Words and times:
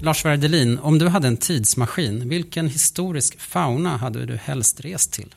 Lars 0.00 0.24
Werdelin, 0.24 0.78
om 0.78 0.98
du 0.98 1.08
hade 1.08 1.28
en 1.28 1.36
tidsmaskin, 1.36 2.28
vilken 2.28 2.68
historisk 2.68 3.40
fauna 3.40 3.96
hade 3.96 4.26
du 4.26 4.36
helst 4.36 4.80
rest 4.80 5.12
till? 5.12 5.34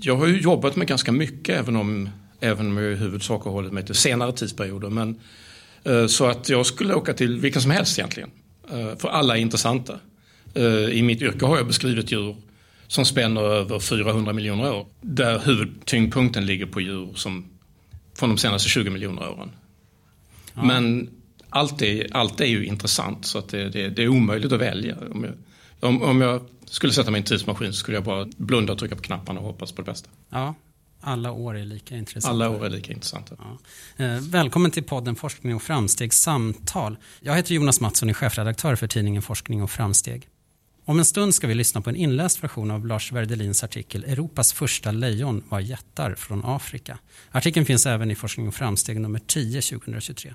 Jag 0.00 0.16
har 0.16 0.26
ju 0.26 0.40
jobbat 0.40 0.76
med 0.76 0.86
ganska 0.86 1.12
mycket, 1.12 1.58
även 1.58 1.76
om, 1.76 2.08
även 2.40 2.66
om 2.66 2.76
jag 2.76 2.92
i 2.92 2.96
huvudsak 2.96 3.44
har 3.44 3.50
hållit 3.50 3.72
mig 3.72 3.86
till 3.86 3.94
senare 3.94 4.32
tidsperioder. 4.32 4.90
Men, 4.90 5.20
eh, 5.84 6.06
så 6.06 6.26
att 6.26 6.48
jag 6.48 6.66
skulle 6.66 6.94
åka 6.94 7.14
till 7.14 7.40
vilken 7.40 7.62
som 7.62 7.70
helst 7.70 7.98
egentligen. 7.98 8.30
Eh, 8.72 8.96
för 8.98 9.08
alla 9.08 9.36
är 9.36 9.40
intressanta. 9.40 9.98
Eh, 10.54 10.64
I 10.64 11.02
mitt 11.02 11.22
yrke 11.22 11.46
har 11.46 11.56
jag 11.56 11.66
beskrivit 11.66 12.12
djur 12.12 12.36
som 12.86 13.04
spänner 13.04 13.40
över 13.40 13.78
400 13.78 14.32
miljoner 14.32 14.74
år. 14.74 14.86
Där 15.00 15.38
huvudtyngdpunkten 15.38 16.46
ligger 16.46 16.66
på 16.66 16.80
djur 16.80 17.12
som 17.14 17.44
från 18.18 18.28
de 18.28 18.38
senaste 18.38 18.68
20 18.68 18.90
miljoner 18.90 19.28
åren. 19.28 19.50
Ja. 20.54 20.64
Men 20.64 21.10
allt 21.50 21.82
är, 21.82 22.16
allt 22.16 22.40
är 22.40 22.46
ju 22.46 22.64
intressant 22.64 23.26
så 23.26 23.38
att 23.38 23.48
det, 23.48 23.68
det, 23.68 23.88
det 23.88 24.02
är 24.02 24.08
omöjligt 24.08 24.52
att 24.52 24.60
välja. 24.60 24.96
Om 25.10 25.24
jag, 25.24 25.34
om, 25.88 26.02
om 26.02 26.20
jag 26.20 26.42
skulle 26.64 26.92
sätta 26.92 27.10
mig 27.10 27.18
i 27.18 27.22
en 27.22 27.26
tidsmaskin 27.26 27.72
så 27.72 27.78
skulle 27.78 27.96
jag 27.96 28.04
bara 28.04 28.28
blunda 28.36 28.72
och 28.72 28.78
trycka 28.78 28.96
på 28.96 29.02
knapparna 29.02 29.40
och 29.40 29.46
hoppas 29.46 29.72
på 29.72 29.82
det 29.82 29.86
bästa. 29.86 30.10
Ja, 30.30 30.54
alla 31.00 31.32
år 31.32 31.56
är 31.56 31.64
lika 31.64 31.96
intressanta. 31.96 32.30
Alla 32.30 32.50
år 32.50 32.66
är 32.66 32.70
lika 32.70 32.92
intressanta. 32.92 33.36
Ja. 33.38 34.04
Eh, 34.04 34.20
välkommen 34.20 34.70
till 34.70 34.82
podden 34.84 35.16
Forskning 35.16 35.54
och 35.54 35.62
framsteg 35.62 36.14
samtal. 36.14 36.96
Jag 37.20 37.36
heter 37.36 37.54
Jonas 37.54 37.80
Mattsson 37.80 38.08
och 38.08 38.10
är 38.10 38.14
chefredaktör 38.14 38.76
för 38.76 38.86
tidningen 38.86 39.22
Forskning 39.22 39.62
och 39.62 39.70
framsteg. 39.70 40.28
Om 40.84 40.98
en 40.98 41.04
stund 41.04 41.34
ska 41.34 41.46
vi 41.46 41.54
lyssna 41.54 41.80
på 41.80 41.90
en 41.90 41.96
inläst 41.96 42.44
version 42.44 42.70
av 42.70 42.86
Lars 42.86 43.12
Werdelins 43.12 43.64
artikel 43.64 44.04
Europas 44.04 44.52
första 44.52 44.90
lejon 44.90 45.44
var 45.48 45.60
jättar 45.60 46.14
från 46.14 46.44
Afrika. 46.44 46.98
Artikeln 47.30 47.66
finns 47.66 47.86
även 47.86 48.10
i 48.10 48.14
Forskning 48.14 48.48
och 48.48 48.54
framsteg 48.54 49.00
nummer 49.00 49.20
10 49.26 49.60
2023. 49.60 50.34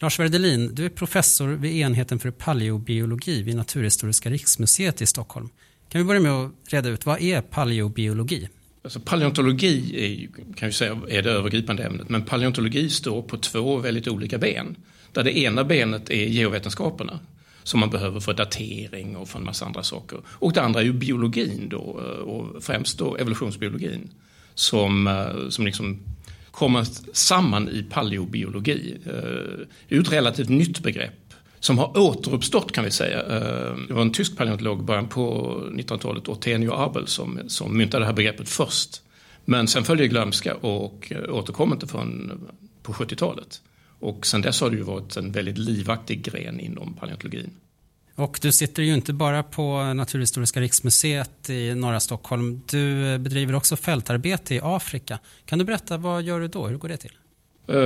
Lars 0.00 0.18
Werdelin, 0.18 0.74
du 0.74 0.84
är 0.84 0.88
professor 0.88 1.48
vid 1.48 1.76
enheten 1.76 2.18
för 2.18 2.30
paleobiologi 2.30 3.42
vid 3.42 3.56
Naturhistoriska 3.56 4.30
riksmuseet 4.30 5.02
i 5.02 5.06
Stockholm. 5.06 5.48
Kan 5.88 6.00
vi 6.00 6.04
börja 6.04 6.20
med 6.20 6.32
att 6.32 6.52
reda 6.68 6.88
ut, 6.88 7.06
vad 7.06 7.22
är 7.22 7.40
paleobiologi? 7.40 8.48
Alltså 8.84 9.00
paleontologi 9.00 9.94
är, 10.04 10.28
kan 10.54 10.68
vi 10.68 10.72
säga, 10.72 11.00
är 11.08 11.22
det 11.22 11.30
övergripande 11.30 11.84
ämnet, 11.84 12.08
men 12.08 12.24
paleontologi 12.24 12.90
står 12.90 13.22
på 13.22 13.36
två 13.36 13.76
väldigt 13.76 14.08
olika 14.08 14.38
ben. 14.38 14.76
Där 15.12 15.22
det 15.22 15.38
ena 15.38 15.64
benet 15.64 16.10
är 16.10 16.24
geovetenskaperna 16.24 17.18
som 17.62 17.80
man 17.80 17.90
behöver 17.90 18.20
för 18.20 18.34
datering 18.34 19.16
och 19.16 19.28
för 19.28 19.38
en 19.38 19.44
massa 19.44 19.66
andra 19.66 19.82
saker. 19.82 20.18
Och 20.26 20.52
det 20.52 20.62
andra 20.62 20.80
är 20.80 20.84
ju 20.84 20.92
biologin 20.92 21.68
då, 21.68 21.78
och 22.24 22.64
främst 22.64 22.98
då 22.98 23.16
evolutionsbiologin 23.16 24.10
som, 24.54 25.06
eh, 25.06 25.48
som 25.48 25.64
liksom 25.64 26.00
kommer 26.54 26.86
samman 27.12 27.68
i 27.68 27.82
paleobiologi. 27.82 28.96
Det 29.88 29.96
är 29.96 30.00
ett 30.00 30.12
relativt 30.12 30.48
nytt 30.48 30.80
begrepp 30.80 31.24
som 31.60 31.78
har 31.78 31.98
återuppstått 31.98 32.72
kan 32.72 32.84
vi 32.84 32.90
säga. 32.90 33.18
Eh, 33.18 33.76
det 33.88 33.94
var 33.94 34.02
en 34.02 34.12
tysk 34.12 34.36
paleontolog 34.36 34.80
i 34.80 34.82
början 34.82 35.08
på 35.08 35.54
1900-talet, 35.72 36.28
Ortenio 36.28 36.72
Abel, 36.72 37.06
som, 37.06 37.40
som 37.46 37.76
myntade 37.76 38.02
det 38.02 38.06
här 38.06 38.12
begreppet 38.12 38.48
först. 38.48 39.02
Men 39.44 39.68
sen 39.68 39.84
följde 39.84 40.08
glömska 40.08 40.54
och 40.54 41.12
eh, 41.12 41.34
återkom 41.34 41.72
inte 41.72 41.86
förrän 41.86 42.40
på 42.82 42.92
70-talet. 42.92 43.60
Och 43.98 44.26
sen 44.26 44.42
dess 44.42 44.60
har 44.60 44.70
det 44.70 44.76
ju 44.76 44.82
varit 44.82 45.16
en 45.16 45.32
väldigt 45.32 45.58
livaktig 45.58 46.24
gren 46.24 46.60
inom 46.60 46.94
paleontologin. 46.94 47.50
Och 48.16 48.38
du 48.42 48.52
sitter 48.52 48.82
ju 48.82 48.94
inte 48.94 49.12
bara 49.12 49.42
på 49.42 49.82
Naturhistoriska 49.82 50.60
riksmuseet 50.60 51.50
i 51.50 51.74
norra 51.74 52.00
Stockholm. 52.00 52.62
Du 52.70 53.12
eh, 53.12 53.18
bedriver 53.18 53.54
också 53.54 53.76
fältarbete 53.76 54.54
i 54.54 54.60
Afrika. 54.62 55.18
Kan 55.46 55.58
du 55.58 55.64
berätta, 55.64 55.96
vad 55.96 56.22
gör 56.22 56.40
du 56.40 56.48
då? 56.48 56.66
Hur 56.66 56.76
går 56.76 56.88
det 56.88 56.96
till? 56.96 57.12
Uh, 57.70 57.76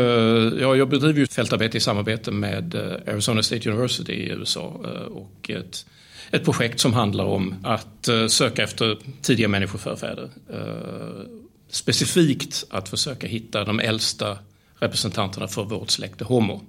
ja, 0.60 0.76
jag 0.76 0.88
bedriver 0.88 1.20
ju 1.20 1.26
fältarbete 1.26 1.76
i 1.76 1.80
samarbete 1.80 2.30
med 2.30 2.74
uh, 2.74 3.12
Arizona 3.12 3.42
State 3.42 3.70
University 3.70 4.12
i 4.12 4.28
USA 4.30 4.80
uh, 4.84 4.91
och 4.91 5.50
ett, 5.50 5.86
ett 6.30 6.44
projekt 6.44 6.80
som 6.80 6.92
handlar 6.92 7.24
om 7.24 7.54
att 7.62 8.08
söka 8.28 8.62
efter 8.62 8.98
tidiga 9.22 9.48
människoförfäder. 9.48 10.30
Specifikt 11.69 12.64
att 12.70 12.88
försöka 12.88 13.26
hitta 13.26 13.64
de 13.64 13.80
äldsta 13.80 14.38
representanterna 14.78 15.48
för 15.48 15.64
vårt 15.64 15.91
släkte 15.91 16.24
Homo. 16.24 16.62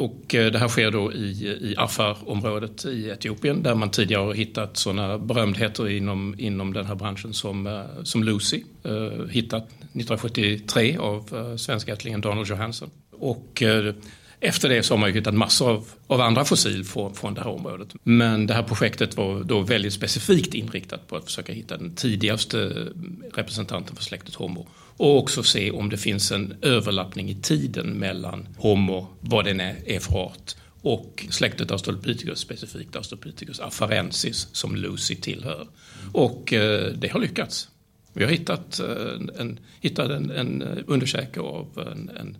Och 0.00 0.34
eh, 0.34 0.52
det 0.52 0.58
här 0.58 0.68
sker 0.68 0.90
då 0.90 1.12
i, 1.12 1.58
i 1.60 1.74
Afar-området 1.78 2.84
i 2.84 3.08
Etiopien 3.08 3.62
där 3.62 3.74
man 3.74 3.90
tidigare 3.90 4.22
har 4.22 4.34
hittat 4.34 4.76
sådana 4.76 5.18
berömdheter 5.18 5.88
inom, 5.88 6.34
inom 6.38 6.72
den 6.72 6.86
här 6.86 6.94
branschen 6.94 7.32
som, 7.32 7.66
eh, 7.66 7.82
som 8.02 8.24
Lucy, 8.24 8.62
eh, 8.84 9.26
hittat 9.30 9.68
1973 9.68 10.96
av 10.96 11.28
eh, 11.32 11.56
svenskättlingen 11.56 12.20
Donald 12.20 12.46
Johansson. 12.46 12.90
Och 13.10 13.62
eh, 13.62 13.94
efter 14.40 14.68
det 14.68 14.82
så 14.82 14.94
har 14.94 14.98
man 14.98 15.08
ju 15.08 15.14
hittat 15.14 15.34
massor 15.34 15.70
av, 15.70 15.86
av 16.06 16.20
andra 16.20 16.44
fossil 16.44 16.84
från, 16.84 17.14
från 17.14 17.34
det 17.34 17.40
här 17.40 17.50
området. 17.50 17.88
Men 18.02 18.46
det 18.46 18.54
här 18.54 18.62
projektet 18.62 19.16
var 19.16 19.44
då 19.44 19.60
väldigt 19.60 19.92
specifikt 19.92 20.54
inriktat 20.54 21.06
på 21.06 21.16
att 21.16 21.24
försöka 21.24 21.52
hitta 21.52 21.76
den 21.76 21.94
tidigaste 21.94 22.62
eh, 22.62 23.36
representanten 23.36 23.96
för 23.96 24.04
släktet 24.04 24.34
Homo. 24.34 24.66
Och 25.00 25.18
också 25.18 25.42
se 25.42 25.70
om 25.70 25.90
det 25.90 25.96
finns 25.96 26.32
en 26.32 26.54
överlappning 26.62 27.30
i 27.30 27.34
tiden 27.34 27.86
mellan 27.86 28.48
Homo, 28.56 29.06
vad 29.20 29.44
den 29.44 29.60
är, 29.60 29.76
är 29.86 30.00
för 30.00 30.14
art, 30.14 30.56
och 30.82 31.26
släktet 31.30 31.70
Australopithecus, 31.70 32.38
specifikt 32.38 32.96
Australopithecus 32.96 33.60
afarensis 33.60 34.48
som 34.52 34.76
Lucy 34.76 35.16
tillhör. 35.16 35.68
Och 36.12 36.52
eh, 36.52 36.92
det 36.92 37.08
har 37.12 37.20
lyckats. 37.20 37.68
Vi 38.12 38.24
har 38.24 38.30
hittat 38.30 38.78
en, 38.78 39.30
en, 39.38 39.58
hittat 39.80 40.10
en, 40.10 40.30
en 40.30 40.62
eh, 40.62 40.78
underkäke 40.86 41.40
av 41.40 41.86
en, 41.92 42.10
en 42.20 42.36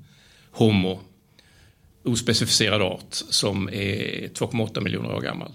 Homo 0.50 1.00
ospecificerad 2.04 2.82
art 2.82 3.12
som 3.12 3.68
är 3.68 4.28
2,8 4.28 4.80
miljoner 4.80 5.14
år 5.14 5.20
gammal. 5.20 5.52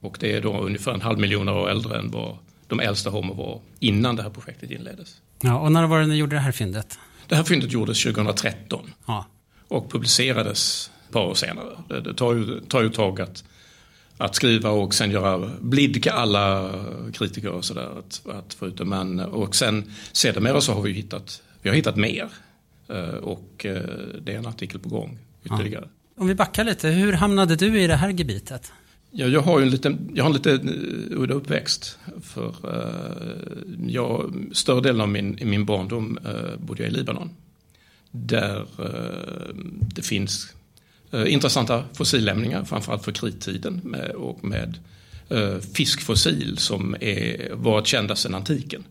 Och 0.00 0.16
det 0.20 0.32
är 0.32 0.40
då 0.40 0.60
ungefär 0.60 0.92
en 0.92 1.00
halv 1.00 1.18
miljon 1.18 1.48
år 1.48 1.70
äldre 1.70 1.98
än 1.98 2.10
vad 2.10 2.38
de 2.68 2.80
äldsta 2.80 3.10
Homo 3.10 3.34
var 3.34 3.60
innan 3.80 4.16
det 4.16 4.22
här 4.22 4.30
projektet 4.30 4.70
inleddes. 4.70 5.20
Ja, 5.40 5.58
och 5.58 5.72
när 5.72 5.86
var 5.86 6.00
det 6.00 6.06
ni 6.06 6.16
gjorde 6.16 6.36
det 6.36 6.40
här 6.40 6.52
fyndet? 6.52 6.98
Det 7.26 7.36
här 7.36 7.44
fyndet 7.44 7.72
gjordes 7.72 8.02
2013 8.02 8.90
ja. 9.06 9.26
och 9.68 9.90
publicerades 9.92 10.90
ett 11.06 11.12
par 11.12 11.26
år 11.26 11.34
senare. 11.34 11.68
Det, 11.88 12.00
det 12.00 12.14
tar, 12.14 12.34
ju, 12.34 12.60
tar 12.60 12.82
ju 12.82 12.88
tag 12.88 13.20
att, 13.20 13.44
att 14.18 14.34
skriva 14.34 14.70
och 14.70 14.94
sen 14.94 15.10
göra, 15.10 15.50
blidka 15.60 16.12
alla 16.12 16.72
kritiker 17.12 17.50
och 17.50 17.64
sådär 17.64 17.98
att, 17.98 18.22
att 18.26 18.54
få 18.54 18.66
ut 18.66 18.78
det. 18.78 18.84
Men, 18.84 19.20
och 19.20 19.56
sen 19.56 19.92
sedermera 20.12 20.60
så 20.60 20.72
har 20.72 20.82
vi 20.82 20.92
hittat, 20.92 21.42
vi 21.62 21.68
har 21.68 21.76
hittat 21.76 21.96
mer. 21.96 22.28
Eh, 22.88 22.98
och 23.04 23.66
eh, 23.66 23.82
det 24.22 24.34
är 24.34 24.38
en 24.38 24.46
artikel 24.46 24.80
på 24.80 24.88
gång 24.88 25.18
ytterligare. 25.44 25.84
Ja. 25.84 26.22
Om 26.22 26.28
vi 26.28 26.34
backar 26.34 26.64
lite, 26.64 26.88
hur 26.88 27.12
hamnade 27.12 27.56
du 27.56 27.80
i 27.80 27.86
det 27.86 27.96
här 27.96 28.08
gebitet? 28.08 28.72
Ja, 29.10 29.26
jag 29.26 29.40
har 29.40 29.58
ju 29.58 29.64
en 29.64 29.70
liten, 29.70 30.10
jag 30.14 30.24
har 30.24 30.30
en 30.30 30.36
lite 30.36 30.52
eh, 30.52 31.20
udda 31.20 31.34
uppväxt. 31.34 31.98
För, 32.22 32.48
uh, 32.48 33.92
jag, 33.92 34.34
större 34.52 34.80
delen 34.80 35.00
av 35.00 35.08
min, 35.08 35.38
min 35.42 35.64
barndom 35.64 36.18
uh, 36.26 36.56
bodde 36.58 36.82
jag 36.82 36.92
i 36.92 36.94
Libanon. 36.94 37.30
Där 38.10 38.60
uh, 38.60 39.54
det 39.94 40.02
finns 40.02 40.52
intressanta 41.26 41.84
fossillämningar, 41.92 42.64
framförallt 42.64 43.04
för 43.04 43.12
krittiden. 43.12 43.80
Med, 43.84 44.10
och 44.10 44.44
med 44.44 44.78
fiskfossil 45.74 46.58
som 46.58 46.96
är, 47.00 47.54
varit 47.54 47.86
kända 47.86 48.16
sedan 48.16 48.34
antiken. 48.34 48.84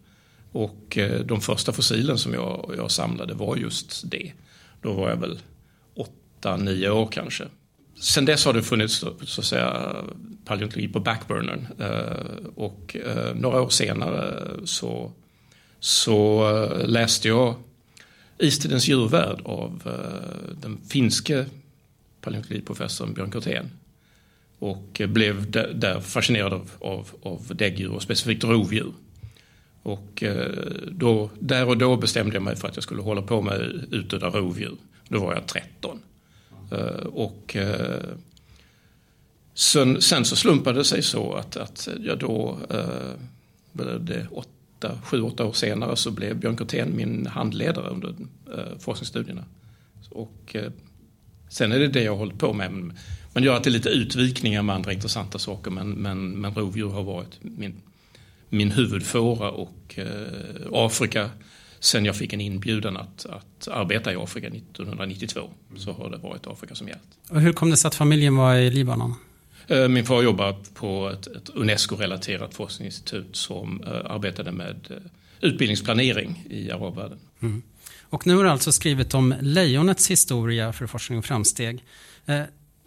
Och 0.51 0.97
de 1.25 1.41
första 1.41 1.71
fossilen 1.73 2.17
som 2.17 2.33
jag, 2.33 2.73
jag 2.77 2.91
samlade 2.91 3.33
var 3.33 3.55
just 3.55 4.11
det. 4.11 4.31
Då 4.81 4.93
var 4.93 5.09
jag 5.09 5.17
väl 5.17 5.39
åtta, 5.95 6.57
nio 6.57 6.89
år 6.89 7.09
kanske. 7.11 7.43
Sen 8.05 8.25
dess 8.25 8.45
har 8.45 8.53
det 8.53 8.63
funnits 8.63 9.03
så 9.25 9.41
att 9.41 9.45
säga 9.45 9.95
paleontologi 10.45 10.87
på 10.87 10.99
backburnern 10.99 11.67
eh, 11.79 12.45
och 12.55 12.95
eh, 13.05 13.35
några 13.35 13.61
år 13.61 13.69
senare 13.69 14.49
så, 14.65 15.11
så 15.79 16.49
eh, 16.49 16.87
läste 16.87 17.27
jag 17.27 17.55
Istidens 18.37 18.87
djurvärld 18.87 19.41
av 19.45 19.81
den 20.61 20.77
finske 20.87 21.45
paleontologiprofessorn 22.21 23.13
Björn 23.13 23.31
Kortén 23.31 23.71
och 24.59 25.01
blev 25.07 25.51
där 25.51 25.99
fascinerad 25.99 26.53
av, 26.53 26.71
av, 26.79 27.09
av 27.23 27.55
däggdjur 27.55 27.91
och 27.91 28.01
specifikt 28.01 28.43
rovdjur. 28.43 28.93
Och 29.83 30.23
då, 30.91 31.29
där 31.39 31.67
och 31.67 31.77
då 31.77 31.97
bestämde 31.97 32.35
jag 32.35 32.43
mig 32.43 32.55
för 32.55 32.67
att 32.67 32.75
jag 32.75 32.83
skulle 32.83 33.01
hålla 33.01 33.21
på 33.21 33.41
med 33.41 33.87
utdöda 33.91 34.29
rovdjur. 34.29 34.75
Då 35.07 35.19
var 35.19 35.33
jag 35.33 35.47
13. 35.47 35.99
Eh, 36.71 37.05
och 37.05 37.55
eh, 37.55 38.03
sen, 39.53 40.01
sen, 40.01 40.25
så 40.25 40.35
slumpade 40.35 40.79
det 40.79 40.85
sig 40.85 41.03
så 41.03 41.33
att, 41.33 41.57
att 41.57 41.89
jag 41.99 42.19
då, 42.19 42.59
eh, 42.69 43.97
det 43.99 44.27
åtta, 44.31 44.99
sju, 45.03 45.21
åtta 45.21 45.45
år 45.45 45.53
senare 45.53 45.95
så 45.95 46.11
blev 46.11 46.39
Björn 46.39 46.57
Kortén 46.57 46.95
min 46.95 47.27
handledare 47.27 47.89
under 47.89 48.09
eh, 48.57 48.77
forskningsstudierna. 48.79 49.43
Och 50.09 50.55
sen 51.49 51.71
är 51.71 51.79
det 51.79 51.87
det 51.87 52.03
jag 52.03 52.11
har 52.11 52.17
hållit 52.17 52.39
på 52.39 52.53
med. 52.53 52.71
Man 53.33 53.43
gör 53.43 53.55
alltid 53.55 53.73
lite 53.73 53.89
utvikningar 53.89 54.61
med 54.61 54.75
andra 54.75 54.93
intressanta 54.93 55.39
saker 55.39 55.71
men, 55.71 55.89
men, 55.91 56.29
men 56.29 56.53
rovdjur 56.53 56.89
har 56.89 57.03
varit 57.03 57.37
min, 57.41 57.81
min 58.49 58.71
huvudfåra 58.71 59.51
och 59.51 59.95
eh, 59.95 60.67
Afrika 60.71 61.29
sen 61.79 62.05
jag 62.05 62.15
fick 62.15 62.33
en 62.33 62.41
inbjudan 62.41 62.97
att, 62.97 63.25
att 63.25 63.67
arbeta 63.67 64.13
i 64.13 64.15
Afrika 64.15 64.47
1992 64.47 65.41
så 65.77 65.91
har 65.91 66.09
det 66.09 66.17
varit 66.17 66.47
Afrika 66.47 66.75
som 66.75 66.87
gällt. 66.87 67.01
Och 67.29 67.41
hur 67.41 67.53
kom 67.53 67.69
det 67.69 67.77
sig 67.77 67.87
att 67.87 67.95
familjen 67.95 68.35
var 68.35 68.55
i 68.55 68.69
Libanon? 68.69 69.15
Eh, 69.67 69.87
min 69.87 70.05
far 70.05 70.21
jobbar 70.21 70.55
på 70.73 71.09
ett, 71.09 71.27
ett 71.27 71.49
Unesco-relaterat 71.49 72.53
forskningsinstitut 72.53 73.35
som 73.35 73.81
uh, 73.81 74.11
arbetade 74.11 74.51
med 74.51 74.87
uh, 74.91 74.97
utbildningsplanering 75.41 76.43
i 76.49 76.71
arabvärlden. 76.71 77.19
Mm. 77.41 77.61
Och 78.09 78.27
nu 78.27 78.35
har 78.35 78.43
du 78.43 78.49
alltså 78.49 78.71
skrivit 78.71 79.13
om 79.13 79.35
lejonets 79.41 80.11
historia 80.11 80.73
för 80.73 80.87
forskning 80.87 81.19
och 81.19 81.25
framsteg. 81.25 81.83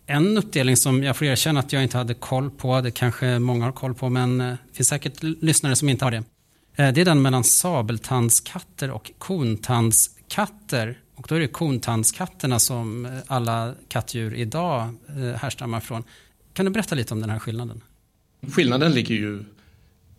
En 0.06 0.38
uppdelning 0.38 0.76
som 0.76 1.02
jag 1.02 1.16
får 1.16 1.26
erkänna 1.26 1.60
att 1.60 1.72
jag 1.72 1.82
inte 1.82 1.98
hade 1.98 2.14
koll 2.14 2.50
på, 2.50 2.80
det 2.80 2.90
kanske 2.90 3.38
många 3.38 3.64
har 3.64 3.72
koll 3.72 3.94
på, 3.94 4.08
men 4.08 4.38
det 4.38 4.58
finns 4.72 4.88
säkert 4.88 5.22
lyssnare 5.22 5.76
som 5.76 5.88
inte 5.88 6.04
har 6.04 6.10
det. 6.10 6.24
Eh, 6.78 6.92
det 6.92 7.00
är 7.00 7.04
den 7.04 7.22
mellan 7.22 7.44
sabeltandskatter 7.44 8.90
och 8.90 9.12
kontandskatter. 9.18 10.98
Och 11.14 11.26
då 11.28 11.34
är 11.34 11.40
det 11.40 11.48
kontandskatterna 11.48 12.58
som 12.58 13.06
eh, 13.06 13.12
alla 13.26 13.74
kattdjur 13.88 14.34
idag 14.34 14.94
eh, 15.08 15.40
härstammar 15.40 15.80
från. 15.80 16.04
Kan 16.52 16.64
du 16.64 16.70
berätta 16.70 16.94
lite 16.94 17.14
om 17.14 17.20
den 17.20 17.30
här 17.30 17.38
skillnaden? 17.38 17.80
Skillnaden 18.52 18.92
ligger 18.92 19.14
ju 19.14 19.44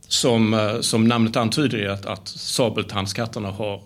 som, 0.08 0.78
som 0.82 1.08
namnet 1.08 1.36
antyder 1.36 1.88
att, 1.90 2.06
att 2.06 2.28
sabeltandskatterna 2.28 3.52
har 3.52 3.82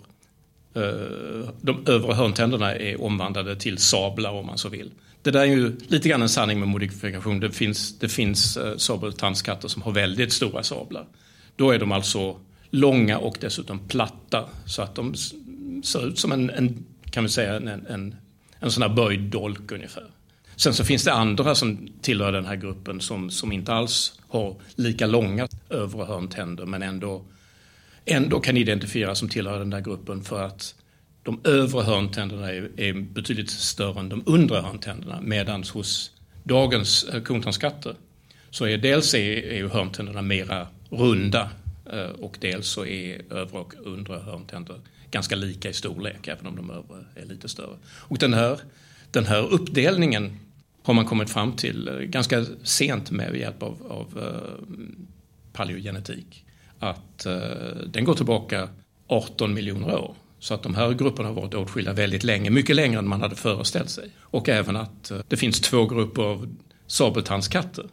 de 1.60 1.86
övre 1.86 2.14
hörntänderna 2.14 2.74
är 2.74 3.02
omvandlade 3.02 3.56
till 3.56 3.78
sablar 3.78 4.32
om 4.32 4.46
man 4.46 4.58
så 4.58 4.68
vill. 4.68 4.90
Det 5.22 5.30
där 5.30 5.40
är 5.40 5.44
ju 5.44 5.76
lite 5.88 6.08
grann 6.08 6.22
en 6.22 6.28
sanning 6.28 6.58
med 6.58 6.68
modifikation. 6.68 7.40
Det 7.40 7.50
finns, 7.50 7.98
det 7.98 8.08
finns 8.08 8.58
sabeltandskatter 8.76 9.68
som 9.68 9.82
har 9.82 9.92
väldigt 9.92 10.32
stora 10.32 10.62
sablar. 10.62 11.06
Då 11.56 11.70
är 11.70 11.78
de 11.78 11.92
alltså 11.92 12.36
långa 12.74 13.18
och 13.18 13.36
dessutom 13.40 13.78
platta 13.78 14.44
så 14.66 14.82
att 14.82 14.94
de 14.94 15.14
ser 15.84 16.06
ut 16.06 16.18
som 16.18 16.32
en, 16.32 16.50
en 16.50 16.84
kan 17.10 17.24
vi 17.24 17.30
säga, 17.30 17.56
en, 17.56 17.68
en, 17.68 18.14
en 18.58 18.70
sån 18.70 18.82
här 18.82 18.88
böjd 18.88 19.20
dolk 19.20 19.72
ungefär. 19.72 20.04
Sen 20.56 20.74
så 20.74 20.84
finns 20.84 21.04
det 21.04 21.12
andra 21.12 21.54
som 21.54 21.88
tillhör 22.02 22.32
den 22.32 22.46
här 22.46 22.56
gruppen 22.56 23.00
som, 23.00 23.30
som 23.30 23.52
inte 23.52 23.72
alls 23.72 24.20
har 24.28 24.56
lika 24.74 25.06
långa 25.06 25.48
övre 25.70 26.04
hörntänder 26.04 26.66
men 26.66 26.82
ändå, 26.82 27.22
ändå 28.04 28.40
kan 28.40 28.56
identifieras 28.56 29.18
som 29.18 29.28
tillhör 29.28 29.58
den 29.58 29.70
där 29.70 29.80
gruppen 29.80 30.22
för 30.22 30.42
att 30.42 30.74
de 31.22 31.40
övre 31.44 31.82
hörntänderna 31.82 32.52
är, 32.52 32.80
är 32.80 32.92
betydligt 32.92 33.50
större 33.50 34.00
än 34.00 34.08
de 34.08 34.22
undre 34.26 34.60
hörntänderna 34.60 35.20
medan 35.22 35.64
hos 35.72 36.10
dagens 36.42 37.04
eh, 37.04 37.94
så 38.50 38.66
är 38.66 38.78
dels 38.78 39.14
är, 39.14 39.52
är 39.52 39.68
hörntänderna 39.68 40.22
mera 40.22 40.66
runda 40.90 41.50
Eh, 41.92 42.10
och 42.10 42.36
dels 42.40 42.68
så 42.68 42.86
är 42.86 43.32
övre 43.32 43.58
och 43.58 43.74
undre 43.84 44.18
hörntänder 44.18 44.80
ganska 45.10 45.36
lika 45.36 45.68
i 45.68 45.72
storlek 45.72 46.28
även 46.28 46.46
om 46.46 46.56
de 46.56 46.70
övre 46.70 47.04
är 47.14 47.26
lite 47.26 47.48
större. 47.48 47.76
Och 47.86 48.18
den 48.18 48.34
här, 48.34 48.60
den 49.10 49.26
här 49.26 49.52
uppdelningen 49.52 50.38
har 50.82 50.94
man 50.94 51.06
kommit 51.06 51.30
fram 51.30 51.56
till 51.56 51.88
eh, 51.88 51.94
ganska 51.94 52.44
sent 52.62 53.10
med 53.10 53.36
hjälp 53.36 53.62
av, 53.62 53.76
av 53.88 54.22
eh, 54.22 54.76
paleogenetik. 55.52 56.44
Att 56.78 57.26
den 57.86 58.04
går 58.04 58.14
tillbaka 58.14 58.68
18 59.06 59.54
miljoner 59.54 59.98
år. 59.98 60.14
Så 60.38 60.54
att 60.54 60.62
de 60.62 60.74
här 60.74 60.92
grupperna 60.92 61.28
har 61.28 61.34
varit 61.34 61.54
åtskilda 61.54 61.92
väldigt 61.92 62.24
länge, 62.24 62.50
mycket 62.50 62.76
längre 62.76 62.98
än 62.98 63.08
man 63.08 63.20
hade 63.20 63.36
föreställt 63.36 63.90
sig. 63.90 64.10
Och 64.20 64.48
även 64.48 64.76
att 64.76 65.12
det 65.28 65.36
finns 65.36 65.60
två 65.60 65.86
grupper 65.86 66.22
av 66.22 66.56
sabeltandskatter, 66.86 67.86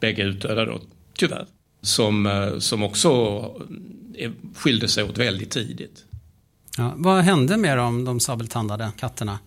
bägge 0.00 0.22
utdöda 0.22 0.64
då, 0.64 0.80
tyvärr, 1.14 1.46
som, 1.86 2.50
som 2.58 2.82
också 2.82 3.40
skilde 4.54 4.88
sig 4.88 5.04
åt 5.04 5.18
väldigt 5.18 5.50
tidigt. 5.50 6.04
Ja, 6.78 6.94
vad 6.96 7.24
hände 7.24 7.56
med 7.56 7.78
de, 7.78 8.04
de 8.04 8.20
sabeltandade 8.20 8.90
katterna? 8.98 9.38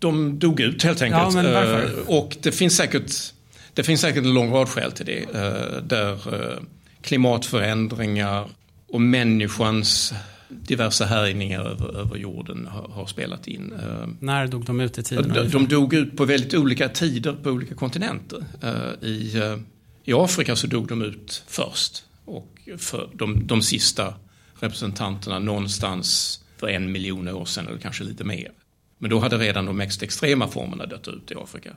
de 0.00 0.38
dog 0.38 0.60
ut 0.60 0.82
helt 0.82 1.02
enkelt. 1.02 1.34
Ja, 1.34 1.82
eh, 1.82 1.90
och 2.06 2.36
det 2.42 2.52
finns, 2.52 2.76
säkert, 2.76 3.12
det 3.74 3.82
finns 3.82 4.00
säkert 4.00 4.24
en 4.24 4.34
lång 4.34 4.52
rad 4.52 4.68
skäl 4.68 4.92
till 4.92 5.06
det. 5.06 5.22
Eh, 5.22 5.82
där 5.82 6.12
eh, 6.12 6.58
klimatförändringar 7.02 8.48
och 8.88 9.00
människans 9.00 10.14
diverse 10.48 11.04
härjningar 11.04 11.60
över, 11.60 11.98
över 11.98 12.16
jorden 12.16 12.68
har, 12.70 12.88
har, 12.88 13.06
spelat 13.06 13.46
in. 13.46 13.74
När 14.20 14.46
dog 14.46 14.64
de 14.64 14.80
ut 14.80 14.98
i 14.98 15.02
tiden? 15.02 15.32
De, 15.34 15.48
de 15.48 15.68
dog 15.68 15.94
ut 15.94 16.16
på 16.16 16.24
väldigt 16.24 16.54
olika 16.54 16.88
tider 16.88 17.32
på 17.42 17.50
olika 17.50 17.74
kontinenter. 17.74 18.44
I, 19.02 19.32
i 20.10 20.12
Afrika 20.12 20.56
så 20.56 20.66
dog 20.66 20.88
de 20.88 21.02
ut 21.02 21.42
först. 21.46 22.04
Och 22.24 22.68
för 22.78 23.10
de, 23.14 23.46
de 23.46 23.62
sista 23.62 24.14
representanterna 24.60 25.38
någonstans 25.38 26.40
för 26.56 26.68
en 26.68 26.92
miljon 26.92 27.28
år 27.28 27.44
sedan 27.44 27.66
eller 27.68 27.78
kanske 27.78 28.04
lite 28.04 28.24
mer. 28.24 28.52
Men 28.98 29.10
då 29.10 29.18
hade 29.18 29.38
redan 29.38 29.66
de 29.66 29.76
mest 29.76 30.02
extrema 30.02 30.48
formerna 30.48 30.86
dött 30.86 31.08
ut 31.08 31.30
i 31.30 31.34
Afrika. 31.34 31.76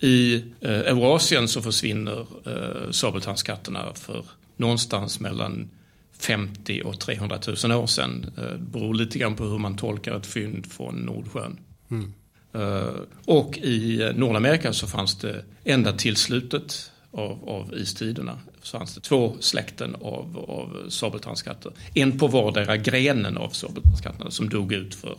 I 0.00 0.34
eh, 0.60 0.70
Eurasien 0.70 1.48
så 1.48 1.62
försvinner 1.62 2.26
eh, 2.46 2.90
sabeltandskatterna 2.90 3.94
för 3.94 4.24
någonstans 4.56 5.20
mellan 5.20 5.70
50 6.18 6.82
och 6.84 7.00
300 7.00 7.38
000 7.64 7.72
år 7.72 7.86
sedan. 7.86 8.32
Eh, 8.36 8.42
det 8.42 8.58
beror 8.58 8.94
lite 8.94 9.18
grann 9.18 9.36
på 9.36 9.44
hur 9.44 9.58
man 9.58 9.76
tolkar 9.76 10.16
ett 10.16 10.26
fynd 10.26 10.66
från 10.66 10.94
Nordsjön. 10.94 11.58
Mm. 11.90 12.14
Eh, 12.52 12.94
och 13.24 13.58
i 13.58 14.12
Nordamerika 14.14 14.72
så 14.72 14.86
fanns 14.86 15.18
det 15.18 15.44
ända 15.64 15.92
till 15.92 16.16
slutet 16.16 16.90
av, 17.12 17.48
av 17.48 17.74
istiderna 17.74 18.38
så 18.62 18.78
fanns 18.78 18.94
det 18.94 19.00
två 19.00 19.36
släkten 19.40 19.94
av, 19.94 20.44
av 20.48 20.90
sabeltandskatter. 20.90 21.72
En 21.94 22.18
på 22.18 22.26
vardera 22.26 22.76
grenen 22.76 23.36
av 23.36 23.50
sabeltandskatterna 23.50 24.30
som 24.30 24.48
dog 24.48 24.72
ut 24.72 24.94
för 24.94 25.18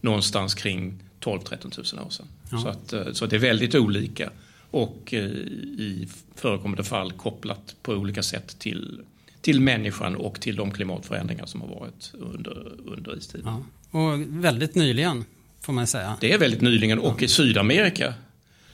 någonstans 0.00 0.54
kring 0.54 1.02
12-13 1.20 1.94
000 1.96 2.06
år 2.06 2.10
sedan. 2.10 2.26
Ja. 2.50 2.58
Så, 2.58 2.68
att, 2.68 2.92
eh, 2.92 3.12
så 3.12 3.26
det 3.26 3.36
är 3.36 3.40
väldigt 3.40 3.74
olika 3.74 4.30
och 4.70 5.14
eh, 5.14 5.24
i 5.24 6.08
förekommande 6.34 6.84
fall 6.84 7.12
kopplat 7.12 7.76
på 7.82 7.92
olika 7.92 8.22
sätt 8.22 8.58
till, 8.58 9.00
till 9.40 9.60
människan 9.60 10.16
och 10.16 10.40
till 10.40 10.56
de 10.56 10.70
klimatförändringar 10.70 11.46
som 11.46 11.60
har 11.60 11.68
varit 11.68 12.12
under, 12.14 12.72
under 12.86 13.18
istiden. 13.18 13.46
Ja. 13.46 13.62
Och 14.00 14.20
väldigt 14.28 14.74
nyligen 14.74 15.24
får 15.60 15.72
man 15.72 15.86
säga. 15.86 16.16
Det 16.20 16.32
är 16.32 16.38
väldigt 16.38 16.60
nyligen 16.60 16.98
och 16.98 17.22
i 17.22 17.28
Sydamerika 17.28 18.14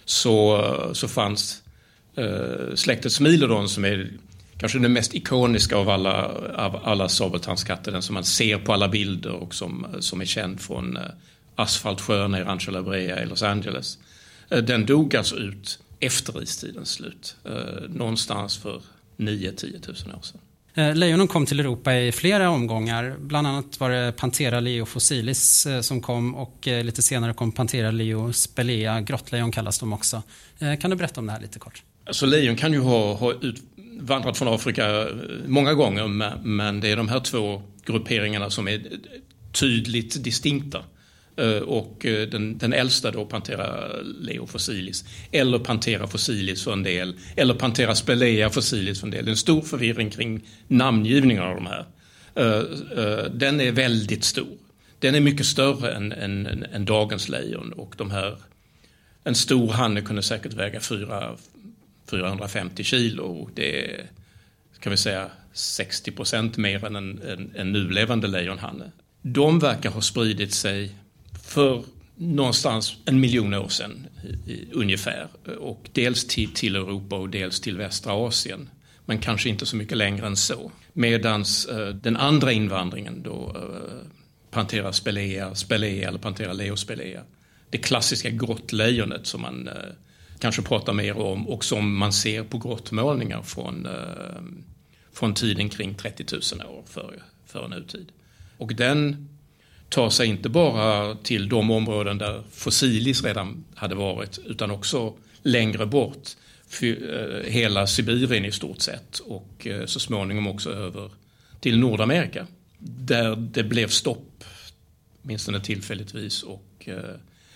så, 0.04 0.64
så 0.92 1.08
fanns 1.08 1.63
eh, 2.16 2.74
släktet 2.74 3.12
Smilodon 3.12 3.68
som 3.68 3.84
är 3.84 4.10
kanske 4.58 4.78
den 4.78 4.92
mest 4.92 5.14
ikoniska 5.14 5.76
av 5.76 5.88
alla, 5.88 6.24
av 6.56 6.80
alla 6.84 7.08
sabeltandskatter, 7.08 7.92
den 7.92 8.02
som 8.02 8.14
man 8.14 8.24
ser 8.24 8.58
på 8.58 8.72
alla 8.72 8.88
bilder 8.88 9.32
och 9.32 9.54
som, 9.54 9.86
som 10.00 10.20
är 10.20 10.24
känd 10.24 10.60
från 10.60 10.96
eh, 10.96 11.02
asfaltsjöarna 11.54 12.40
i 12.40 12.42
Rancho 12.42 12.70
La 12.70 12.82
Brea 12.82 13.22
i 13.22 13.26
Los 13.26 13.42
Angeles. 13.42 13.98
Eh, 14.50 14.58
den 14.58 14.86
dog 14.86 15.16
alltså 15.16 15.36
ut 15.36 15.78
efter 16.00 16.42
istidens 16.42 16.90
slut, 16.90 17.36
eh, 17.44 17.88
någonstans 17.88 18.56
för 18.56 18.82
9-10 19.16 20.06
000 20.06 20.16
år 20.16 20.22
sedan. 20.22 20.40
Eh, 20.76 20.94
lejonen 20.94 21.28
kom 21.28 21.46
till 21.46 21.60
Europa 21.60 21.94
i 21.94 22.12
flera 22.12 22.50
omgångar. 22.50 23.16
Bland 23.20 23.46
annat 23.46 23.80
var 23.80 23.90
det 23.90 24.12
Panthera 24.12 24.60
leo 24.60 24.86
fossilis 24.86 25.66
eh, 25.66 25.80
som 25.80 26.00
kom 26.00 26.34
och 26.34 26.68
eh, 26.68 26.84
lite 26.84 27.02
senare 27.02 27.34
kom 27.34 27.52
Panthera 27.52 27.90
leo 27.90 28.32
spelea, 28.32 29.00
grottlejon 29.00 29.52
kallas 29.52 29.78
de 29.78 29.92
också. 29.92 30.22
Kan 30.80 30.90
du 30.90 30.96
berätta 30.96 31.20
om 31.20 31.26
det 31.26 31.32
här 31.32 31.40
lite 31.40 31.58
kort? 31.58 31.82
Alltså 32.06 32.26
lejon 32.26 32.56
kan 32.56 32.72
ju 32.72 32.78
ha, 32.78 33.14
ha 33.14 33.32
ut, 33.32 33.62
vandrat 34.00 34.38
från 34.38 34.48
Afrika 34.48 35.00
eh, 35.00 35.06
många 35.46 35.74
gånger 35.74 36.08
men 36.42 36.80
det 36.80 36.88
är 36.88 36.96
de 36.96 37.08
här 37.08 37.20
två 37.20 37.62
grupperingarna 37.86 38.50
som 38.50 38.68
är 38.68 38.82
tydligt 39.52 40.24
distinkta. 40.24 40.84
Eh, 41.36 41.56
och 41.56 42.06
eh, 42.06 42.28
den, 42.28 42.58
den 42.58 42.72
äldsta 42.72 43.10
då 43.10 43.24
Panthera 43.24 43.88
leo 44.20 44.46
fossilis 44.46 45.04
eller 45.32 45.58
Panthera 45.58 46.06
fossilis 46.06 46.64
för 46.64 46.72
en 46.72 46.82
del 46.82 47.14
eller 47.36 47.54
Panthera 47.54 47.94
spelea 47.94 48.50
fossilis 48.50 49.00
för 49.00 49.06
en 49.06 49.10
del. 49.10 49.24
Det 49.24 49.28
är 49.28 49.32
en 49.32 49.36
stor 49.36 49.62
förvirring 49.62 50.10
kring 50.10 50.44
namngivningen 50.68 51.42
av 51.42 51.54
de 51.54 51.66
här. 51.66 51.86
Den 53.28 53.60
är 53.60 53.72
väldigt 53.72 54.24
stor. 54.24 54.56
Den 54.98 55.14
är 55.14 55.20
mycket 55.20 55.46
större 55.46 55.92
än, 55.92 56.12
än, 56.12 56.64
än 56.72 56.84
dagens 56.84 57.28
lejon 57.28 57.72
och 57.72 57.94
de 57.98 58.10
här 58.10 58.36
en 59.24 59.34
stor 59.34 59.68
hanne 59.68 60.00
kunde 60.00 60.22
säkert 60.22 60.52
väga 60.52 60.80
4, 60.80 61.36
450 62.10 62.84
kilo. 62.84 63.50
Det 63.54 63.94
är, 63.94 64.06
kan 64.80 64.90
vi 64.90 64.96
säga, 64.96 65.30
60 65.52 66.10
procent 66.10 66.56
mer 66.56 66.84
än 66.84 66.96
en, 66.96 67.22
en, 67.22 67.52
en 67.54 67.72
nulevande 67.72 68.26
lejonhanne. 68.26 68.92
De 69.22 69.58
verkar 69.58 69.90
ha 69.90 70.00
spridit 70.00 70.54
sig 70.54 70.94
för 71.42 71.84
någonstans 72.16 72.96
en 73.04 73.20
miljon 73.20 73.54
år 73.54 73.68
sedan 73.68 74.06
i, 74.46 74.64
ungefär. 74.72 75.28
Och 75.58 75.88
dels 75.92 76.26
till, 76.26 76.54
till 76.54 76.76
Europa 76.76 77.16
och 77.16 77.28
dels 77.28 77.60
till 77.60 77.76
västra 77.76 78.12
Asien. 78.12 78.68
Men 79.06 79.18
kanske 79.18 79.48
inte 79.48 79.66
så 79.66 79.76
mycket 79.76 79.98
längre 79.98 80.26
än 80.26 80.36
så. 80.36 80.72
Medan 80.92 81.44
eh, 81.70 81.88
den 81.88 82.16
andra 82.16 82.52
invandringen 82.52 83.22
då, 83.22 83.52
eh, 83.56 84.06
Panthera 84.50 84.92
spelea, 84.92 85.54
spelea 85.54 86.08
eller 86.08 86.18
Panthera 86.18 86.52
leospelea, 86.52 87.22
det 87.70 87.78
klassiska 87.78 88.30
grottlejonet 88.30 89.26
som 89.26 89.40
man 89.40 89.68
eh, 89.68 89.74
kanske 90.44 90.62
pratar 90.62 90.92
mer 90.92 91.16
om 91.16 91.48
och 91.48 91.64
som 91.64 91.96
man 91.96 92.12
ser 92.12 92.42
på 92.42 92.58
grottmålningar 92.58 93.42
från, 93.42 93.86
eh, 93.86 94.42
från 95.12 95.34
tiden 95.34 95.68
kring 95.68 95.94
30 95.94 96.24
000 96.32 96.66
år 96.66 96.82
före, 96.86 97.22
för 97.46 97.68
nutid. 97.68 98.12
Och 98.58 98.74
den 98.74 99.28
tar 99.88 100.10
sig 100.10 100.26
inte 100.28 100.48
bara 100.48 101.14
till 101.14 101.48
de 101.48 101.70
områden 101.70 102.18
där 102.18 102.42
fossilis 102.50 103.24
redan 103.24 103.64
hade 103.74 103.94
varit 103.94 104.38
utan 104.38 104.70
också 104.70 105.14
längre 105.42 105.86
bort 105.86 106.28
eh, 106.82 106.88
hela 107.44 107.86
Sibirien 107.86 108.44
i 108.44 108.52
stort 108.52 108.80
sett 108.80 109.18
och 109.18 109.66
eh, 109.66 109.86
så 109.86 110.00
småningom 110.00 110.46
också 110.46 110.70
över 110.70 111.10
till 111.60 111.78
Nordamerika. 111.78 112.46
Där 112.78 113.36
det 113.36 113.64
blev 113.64 113.88
stopp, 113.88 114.44
åtminstone 115.22 115.60
tillfälligtvis, 115.60 116.42
och 116.42 116.84
eh, 116.84 117.14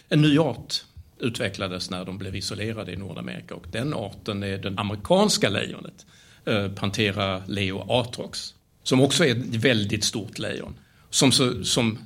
en 0.09 0.23
ny 0.23 0.39
art 0.39 0.85
utvecklades 1.21 1.91
när 1.91 2.05
de 2.05 2.19
blev 2.19 2.37
isolerade 2.37 2.93
i 2.93 2.97
Nordamerika 2.97 3.55
och 3.55 3.67
den 3.71 3.95
arten 3.95 4.43
är 4.43 4.59
den 4.59 4.79
amerikanska 4.79 5.49
lejonet, 5.49 6.07
eh, 6.45 6.69
Panthera 6.69 7.43
leo 7.47 7.93
atrox, 7.93 8.55
som 8.83 9.01
också 9.01 9.25
är 9.25 9.31
ett 9.31 9.55
väldigt 9.55 10.05
stort 10.05 10.39
lejon. 10.39 10.75
Som, 11.11 11.33
som 11.65 11.99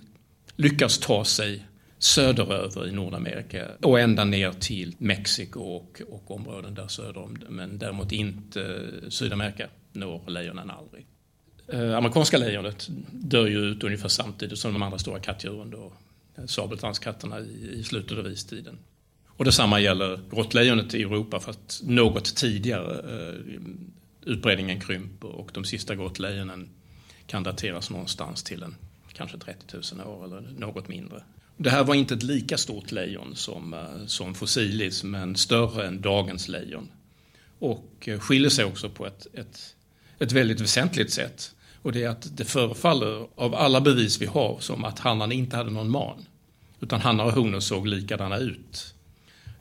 lyckas 0.57 0.99
ta 0.99 1.25
sig 1.25 1.67
söderöver 1.99 2.89
i 2.89 2.93
Nordamerika 2.93 3.69
och 3.83 4.01
ända 4.01 4.25
ner 4.25 4.53
till 4.53 4.95
Mexiko 4.99 5.61
och, 5.61 6.03
och 6.11 6.31
områden 6.31 6.75
där 6.75 6.89
söder 6.89 7.19
om 7.19 7.39
men 7.49 7.79
däremot 7.79 8.13
inte 8.13 8.87
Sydamerika 9.09 9.69
når 9.93 10.31
lejonen 10.31 10.71
aldrig. 10.71 11.07
Eh, 11.69 11.97
amerikanska 11.97 12.39
lejonet 12.39 12.89
dör 13.11 13.47
ju 13.47 13.59
ut 13.59 13.85
ungefär 13.85 14.09
samtidigt 14.09 14.59
som 14.59 14.73
de 14.73 14.83
andra 14.83 14.99
stora 14.99 15.21
kattdjuren 15.21 15.71
då, 15.71 15.93
eh, 16.37 16.45
sabeltandskatterna 16.47 17.41
i, 17.41 17.71
i 17.73 17.83
slutet 17.85 18.19
av 18.19 18.27
istiden. 18.27 18.79
Och 19.37 19.45
detsamma 19.45 19.81
gäller 19.81 20.21
grottlejonet 20.31 20.95
i 20.95 21.03
Europa 21.03 21.41
fast 21.41 21.81
något 21.83 22.37
tidigare. 22.37 22.99
Eh, 22.99 23.41
utbredningen 24.25 24.81
krymper 24.81 25.29
och 25.29 25.51
de 25.55 25.65
sista 25.65 25.95
grottlejonen 25.95 26.69
kan 27.27 27.43
dateras 27.43 27.91
någonstans 27.91 28.43
till 28.43 28.63
en 28.63 28.77
kanske 29.13 29.39
30 29.39 29.97
000 29.97 30.07
år 30.07 30.25
eller 30.25 30.41
något 30.59 30.89
mindre. 30.89 31.23
Det 31.57 31.71
här 31.71 31.85
var 31.85 31.95
inte 31.95 32.15
ett 32.15 32.23
lika 32.23 32.59
stort 32.59 32.93
lejon 32.93 33.37
som, 33.37 33.75
eh, 33.75 34.07
som 34.07 34.35
fossilis 34.35 35.05
men 35.05 35.37
större 35.37 35.87
än 35.87 36.01
dagens 36.01 36.49
lejon. 36.49 36.89
Och 37.59 38.09
eh, 38.09 38.19
skiljer 38.19 38.51
sig 38.51 38.65
också 38.65 38.89
på 38.89 39.07
ett, 39.07 39.27
ett, 39.35 39.77
ett 40.19 40.33
väldigt 40.33 40.61
väsentligt 40.61 41.13
sätt. 41.13 41.55
Och 41.83 41.93
det 41.93 42.03
är 42.03 42.09
att 42.09 42.37
det 42.37 42.45
förefaller 42.45 43.27
av 43.35 43.55
alla 43.55 43.81
bevis 43.81 44.21
vi 44.21 44.27
har 44.27 44.57
som 44.61 44.85
att 44.85 44.99
hannarna 44.99 45.35
inte 45.35 45.57
hade 45.57 45.71
någon 45.71 45.91
man. 45.91 46.27
Utan 46.81 47.01
hannar 47.01 47.25
och 47.25 47.33
honor 47.33 47.61
såg 47.61 47.87
likadana 47.87 48.39
ut. 48.39 48.92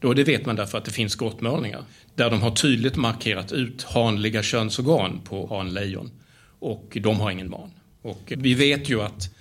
Och 0.03 0.15
det 0.15 0.24
vet 0.24 0.46
man 0.46 0.55
därför 0.55 0.77
att 0.77 0.86
det 0.86 0.91
finns 0.91 1.15
grottmålningar 1.15 1.84
där 2.15 2.29
de 2.29 2.41
har 2.41 2.51
tydligt 2.51 2.96
markerat 2.96 3.51
ut 3.51 3.84
hanliga 3.84 4.43
könsorgan 4.43 5.22
på 5.24 5.48
hanlejon 5.48 6.12
och 6.60 6.98
de 7.01 7.20
har 7.20 7.31
ingen 7.31 7.50
man. 7.50 7.72
Och 8.01 8.34
vi 8.38 8.53
vet 8.53 8.89
ju 8.89 9.01
att 9.01 9.36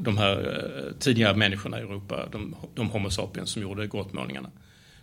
de 0.00 0.18
här 0.18 0.36
eh, 0.38 0.98
tidigare 0.98 1.36
människorna 1.36 1.78
i 1.78 1.82
Europa, 1.82 2.28
de, 2.32 2.54
de 2.74 2.90
Homo 2.90 3.10
sapiens 3.10 3.50
som 3.50 3.62
gjorde 3.62 3.86
grottmålningarna, 3.86 4.50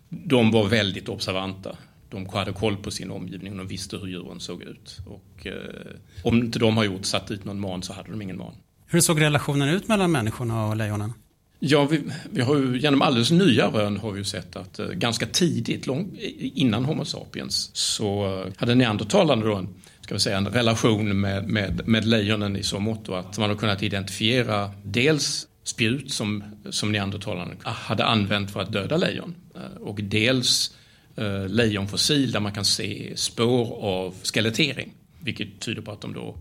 de 0.10 0.52
var 0.52 0.68
väldigt 0.68 1.10
observanta. 1.10 1.78
De 2.10 2.30
hade 2.30 2.54
koll 2.54 2.78
på 2.78 2.92
sin 2.92 3.12
omgivning 3.12 3.52
och 3.52 3.58
de 3.58 3.68
visste 3.68 3.98
hur 3.98 4.08
djuren 4.08 4.40
såg 4.40 4.64
ut. 4.64 4.98
Och, 5.06 5.48
eh, 5.48 5.54
om 6.24 6.38
inte 6.38 6.60
de 6.60 6.78
har 6.78 6.84
gjort 6.84 7.06
satt 7.06 7.28
dit 7.28 7.46
någon 7.46 7.60
man 7.60 7.84
så 7.84 7.94
hade 7.94 8.12
de 8.12 8.22
ingen 8.22 8.38
man. 8.38 8.54
Hur 8.88 9.02
såg 9.02 9.22
relationen 9.22 9.70
ut 9.70 9.88
mellan 9.88 10.12
människorna 10.12 10.66
och 10.66 10.75
lejonen? 10.75 11.14
Ja, 11.60 11.86
vi, 11.86 12.02
vi, 12.32 12.42
har 12.42 12.58
ju 12.58 12.80
genom 12.80 13.02
alldeles 13.02 13.32
nya 13.32 13.68
rön 13.68 13.98
har 13.98 14.12
vi 14.12 14.20
ju 14.20 14.26
sett 14.26 14.56
att 14.56 14.80
eh, 14.80 14.88
ganska 14.88 15.26
tidigt, 15.26 15.88
lång, 15.88 16.18
innan 16.40 16.86
Homo 16.86 17.06
sapiens, 17.06 17.70
så 17.74 18.42
eh, 18.46 18.54
hade 18.58 18.76
neandertalarna 18.76 19.46
då 19.46 19.56
en 19.56 19.68
ska 20.06 20.14
vi 20.14 20.20
säga, 20.20 20.38
en 20.38 20.48
relation 20.48 21.22
med, 21.22 21.48
med, 21.48 21.88
med 21.88 22.06
lejonen 22.06 22.56
i 22.56 22.64
så 22.64 22.80
mått 22.80 23.10
att 23.10 23.38
man 23.38 23.50
har 23.50 23.58
kunnat 23.58 23.84
identifiera 23.84 24.72
dels 24.84 25.48
spjut 25.64 26.12
som, 26.12 26.44
som 26.70 26.92
neandertalarna 26.92 27.54
hade 27.64 28.06
använt 28.06 28.52
för 28.52 28.60
att 28.60 28.72
döda 28.72 28.98
lejon 28.98 29.36
eh, 29.56 29.82
och 29.82 30.00
dels 30.04 30.76
eh, 31.16 31.48
lejonfossil 31.48 32.32
där 32.32 32.40
man 32.40 32.52
kan 32.52 32.66
se 32.66 33.14
spår 33.16 33.84
av 33.84 34.16
skelettering 34.24 34.94
vilket 35.20 35.60
tyder 35.60 35.82
på 35.82 35.92
att 35.92 36.02
de 36.02 36.14
då 36.14 36.38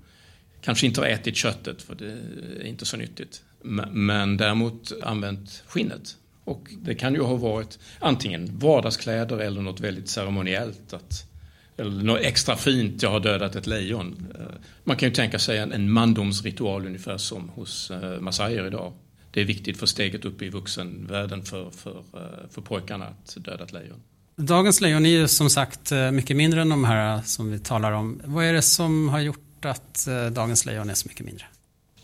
kanske 0.61 0.87
inte 0.87 1.01
har 1.01 1.09
ätit 1.09 1.37
köttet 1.37 1.83
för 1.83 1.95
det 1.95 2.19
är 2.61 2.67
inte 2.67 2.85
så 2.85 2.97
nyttigt 2.97 3.43
men 3.91 4.37
däremot 4.37 4.93
använt 5.03 5.63
skinnet. 5.67 6.17
Och 6.45 6.69
det 6.83 6.95
kan 6.95 7.15
ju 7.15 7.21
ha 7.21 7.37
varit 7.37 7.79
antingen 7.99 8.59
vardagskläder 8.59 9.39
eller 9.39 9.61
något 9.61 9.81
väldigt 9.81 10.09
ceremoniellt. 10.09 10.93
Att 10.93 11.31
eller 11.77 12.05
något 12.05 12.21
extra 12.21 12.57
fint, 12.57 13.03
jag 13.03 13.11
har 13.11 13.21
dödat 13.21 13.57
ett 13.57 13.67
lejon. 13.67 14.27
Eh, 14.39 14.45
man 14.85 14.97
kan 14.97 15.09
ju 15.09 15.15
tänka 15.15 15.39
sig 15.39 15.59
en, 15.59 15.73
en 15.73 15.91
mandomsritual 15.91 16.87
ungefär 16.87 17.19
som 17.19 17.49
hos 17.49 17.91
eh, 17.91 18.21
massajer 18.21 18.67
idag. 18.67 18.93
Det 19.35 19.41
är 19.41 19.45
viktigt 19.45 19.79
för 19.79 19.87
steget 19.87 20.25
upp 20.25 20.43
i 20.43 20.49
vuxenvärlden 20.49 21.43
för, 21.43 21.71
för, 21.71 21.99
eh, 21.99 22.51
för 22.51 22.61
pojkarna 22.61 23.05
att 23.05 23.37
döda 23.37 23.65
ett 23.65 23.73
lejon. 23.73 24.03
Dagens 24.37 24.81
lejon 24.81 25.07
är 25.07 25.11
ju 25.11 25.29
som 25.29 25.51
sagt 25.51 25.93
eh, 25.93 26.11
mycket 26.11 26.37
mindre 26.37 26.63
än 26.63 26.69
de 26.69 26.85
här 26.85 27.17
eh, 27.17 27.23
som 27.23 27.51
vi 27.51 27.59
talar 27.59 27.93
om. 27.93 28.21
Vad 28.25 28.45
är 28.45 28.53
det 28.53 28.63
som 28.63 29.09
har 29.09 29.21
gjort 29.21 29.65
att 29.65 30.09
dagens 30.33 30.67
lejon 30.67 30.91
är 30.91 30.95
så 30.95 31.09
mycket 31.09 31.27
mindre? 31.27 31.47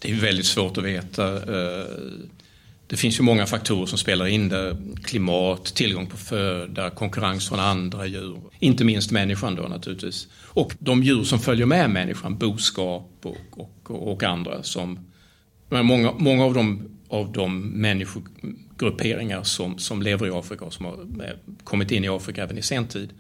Det 0.02 0.10
är 0.10 0.14
väldigt 0.14 0.46
svårt 0.46 0.78
att 0.78 0.84
veta. 0.84 1.36
Eh, 1.36 1.86
det 2.86 2.96
finns 2.96 3.18
ju 3.18 3.22
många 3.22 3.46
faktorer 3.46 3.86
som 3.86 3.98
spelar 3.98 4.26
in 4.26 4.48
där. 4.48 4.76
Klimat, 5.04 5.64
tillgång 5.64 6.06
på 6.06 6.16
föda, 6.16 6.90
konkurrens 6.90 7.48
från 7.48 7.60
andra 7.60 8.06
djur. 8.06 8.40
Inte 8.58 8.84
minst 8.84 9.10
människan 9.10 9.54
då 9.54 9.62
naturligtvis. 9.62 10.28
Och 10.46 10.74
de 10.78 11.02
djur 11.02 11.24
som 11.24 11.38
följer 11.38 11.66
med 11.66 11.90
människan, 11.90 12.38
boskap 12.38 13.10
och, 13.22 13.36
och, 13.50 14.12
och 14.12 14.22
andra. 14.22 14.62
Som, 14.62 15.10
många, 15.68 16.12
många 16.12 16.44
av 16.44 16.54
de, 16.54 16.88
av 17.08 17.32
de 17.32 17.68
människogrupperingar 17.68 19.42
som, 19.42 19.78
som 19.78 20.02
lever 20.02 20.26
i 20.26 20.30
Afrika 20.30 20.64
och 20.64 20.72
som 20.72 20.84
har 20.84 20.92
eh, 20.92 21.54
kommit 21.64 21.90
in 21.90 22.04
i 22.04 22.08
Afrika 22.08 22.42
även 22.42 22.58
i 22.58 22.62
sen 22.62 22.86
tid 22.86 23.10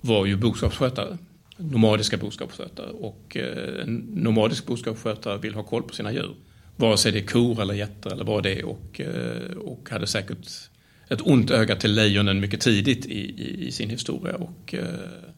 var 0.00 0.26
ju 0.26 0.36
boskapsskötare. 0.36 1.18
Nomadiska 1.58 2.16
boskapsskötare. 2.16 2.90
Och 2.90 3.36
eh, 3.36 3.82
en 3.82 3.96
nomadisk 4.14 4.66
boskapsskötare 4.66 5.38
vill 5.38 5.54
ha 5.54 5.62
koll 5.62 5.82
på 5.82 5.94
sina 5.94 6.12
djur 6.12 6.34
vare 6.78 6.96
sig 6.96 7.12
det 7.12 7.18
är 7.18 7.26
kor 7.26 7.62
eller 7.62 7.74
getter 7.74 8.12
eller 8.12 8.24
vad 8.24 8.42
det 8.42 8.52
är 8.52 8.64
och, 8.64 9.00
eh, 9.00 9.56
och 9.56 9.88
hade 9.90 10.06
säkert 10.06 10.48
ett 11.08 11.20
ont 11.20 11.50
öga 11.50 11.76
till 11.76 11.94
lejonen 11.94 12.40
mycket 12.40 12.60
tidigt 12.60 13.06
i, 13.06 13.18
i, 13.18 13.66
i 13.66 13.72
sin 13.72 13.90
historia. 13.90 14.36
Och, 14.36 14.74
eh, 14.74 14.84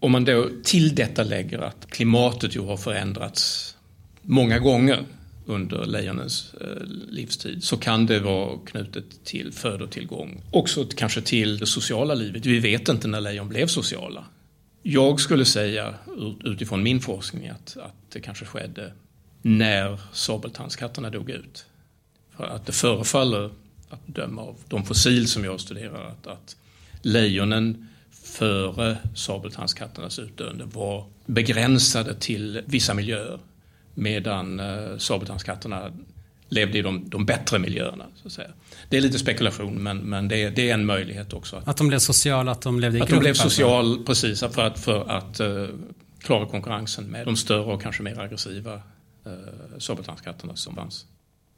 om 0.01 0.13
man 0.13 0.25
då 0.25 0.49
till 0.65 0.95
detta 0.95 1.25
lägger 1.25 1.59
att 1.59 1.91
klimatet 1.91 2.57
ju 2.57 2.61
har 2.61 2.77
förändrats 2.77 3.77
många 4.23 4.59
gånger 4.59 5.05
under 5.47 5.87
lejonens 5.87 6.55
eh, 6.61 6.87
livstid 7.09 7.65
så 7.65 7.77
kan 7.77 8.07
det 8.07 8.21
vara 8.21 8.59
knutet 8.67 9.25
till 9.25 9.53
födotillgång. 9.53 10.43
Också 10.51 10.85
kanske 10.97 11.21
till 11.21 11.59
det 11.59 11.67
sociala 11.67 12.15
livet. 12.15 12.47
Vi 12.47 12.59
vet 12.59 12.89
inte 12.89 13.09
när 13.09 13.21
lejon 13.21 13.49
blev 13.49 13.67
sociala. 13.67 14.25
Jag 14.83 15.21
skulle 15.21 15.45
säga 15.45 15.95
utifrån 16.45 16.83
min 16.83 17.01
forskning 17.01 17.49
att, 17.49 17.77
att 17.77 17.95
det 18.13 18.21
kanske 18.21 18.45
skedde 18.45 18.93
när 19.43 20.01
sabeltandskatterna 20.13 21.11
dog 21.11 21.31
ut. 21.31 21.67
För 22.37 22.45
att 22.45 22.67
det 22.67 22.73
förefaller, 22.73 23.51
att 23.91 24.07
döma 24.07 24.43
av 24.43 24.57
de 24.69 24.85
fossil 24.85 25.29
som 25.29 25.45
jag 25.45 25.61
studerar, 25.61 26.07
att, 26.07 26.27
att 26.27 26.57
lejonen 27.03 27.89
före 28.11 28.99
sabeltandskatternas 29.15 30.19
utdöende 30.19 30.65
var 30.65 31.05
begränsade 31.27 32.15
till 32.15 32.63
vissa 32.67 32.95
miljöer 32.95 33.39
medan 33.95 34.61
eh, 34.61 34.99
sabeltandskatterna 34.99 35.93
levde 36.51 36.79
i 36.79 36.83
de, 36.83 37.09
de 37.09 37.27
bättre 37.27 37.59
miljöerna. 37.59 38.05
Så 38.15 38.27
att 38.27 38.33
säga. 38.33 38.49
Det 38.89 38.97
är 38.97 39.01
lite 39.01 39.19
spekulation 39.19 39.83
men, 39.83 39.99
men 39.99 40.29
det, 40.29 40.43
är, 40.43 40.51
det 40.51 40.71
är 40.71 40.75
en 40.75 40.87
möjlighet 40.87 41.33
också. 41.33 41.63
Att 41.65 41.77
de 41.77 41.89
blev 41.89 41.99
sociala, 41.99 42.53
att 42.53 42.63
de 42.63 42.81
levde 42.81 42.99
i 42.99 43.01
grupp? 43.01 43.09
Att 43.09 43.15
de 43.15 43.21
blev 43.21 43.35
social, 43.35 44.05
precis, 44.05 44.41
för 44.41 44.63
att, 44.63 44.81
för 44.81 45.11
att 45.11 45.41
uh, 45.41 45.69
klara 46.23 46.47
konkurrensen 46.47 47.05
med 47.05 47.27
de 47.27 47.37
större 47.37 47.73
och 47.73 47.83
kanske 47.83 48.03
mer 48.03 48.21
aggressiva 48.21 48.75
eh, 49.27 49.79
sabeltandskatterna 49.79 50.57
som 50.57 50.75
fanns. 50.75 51.07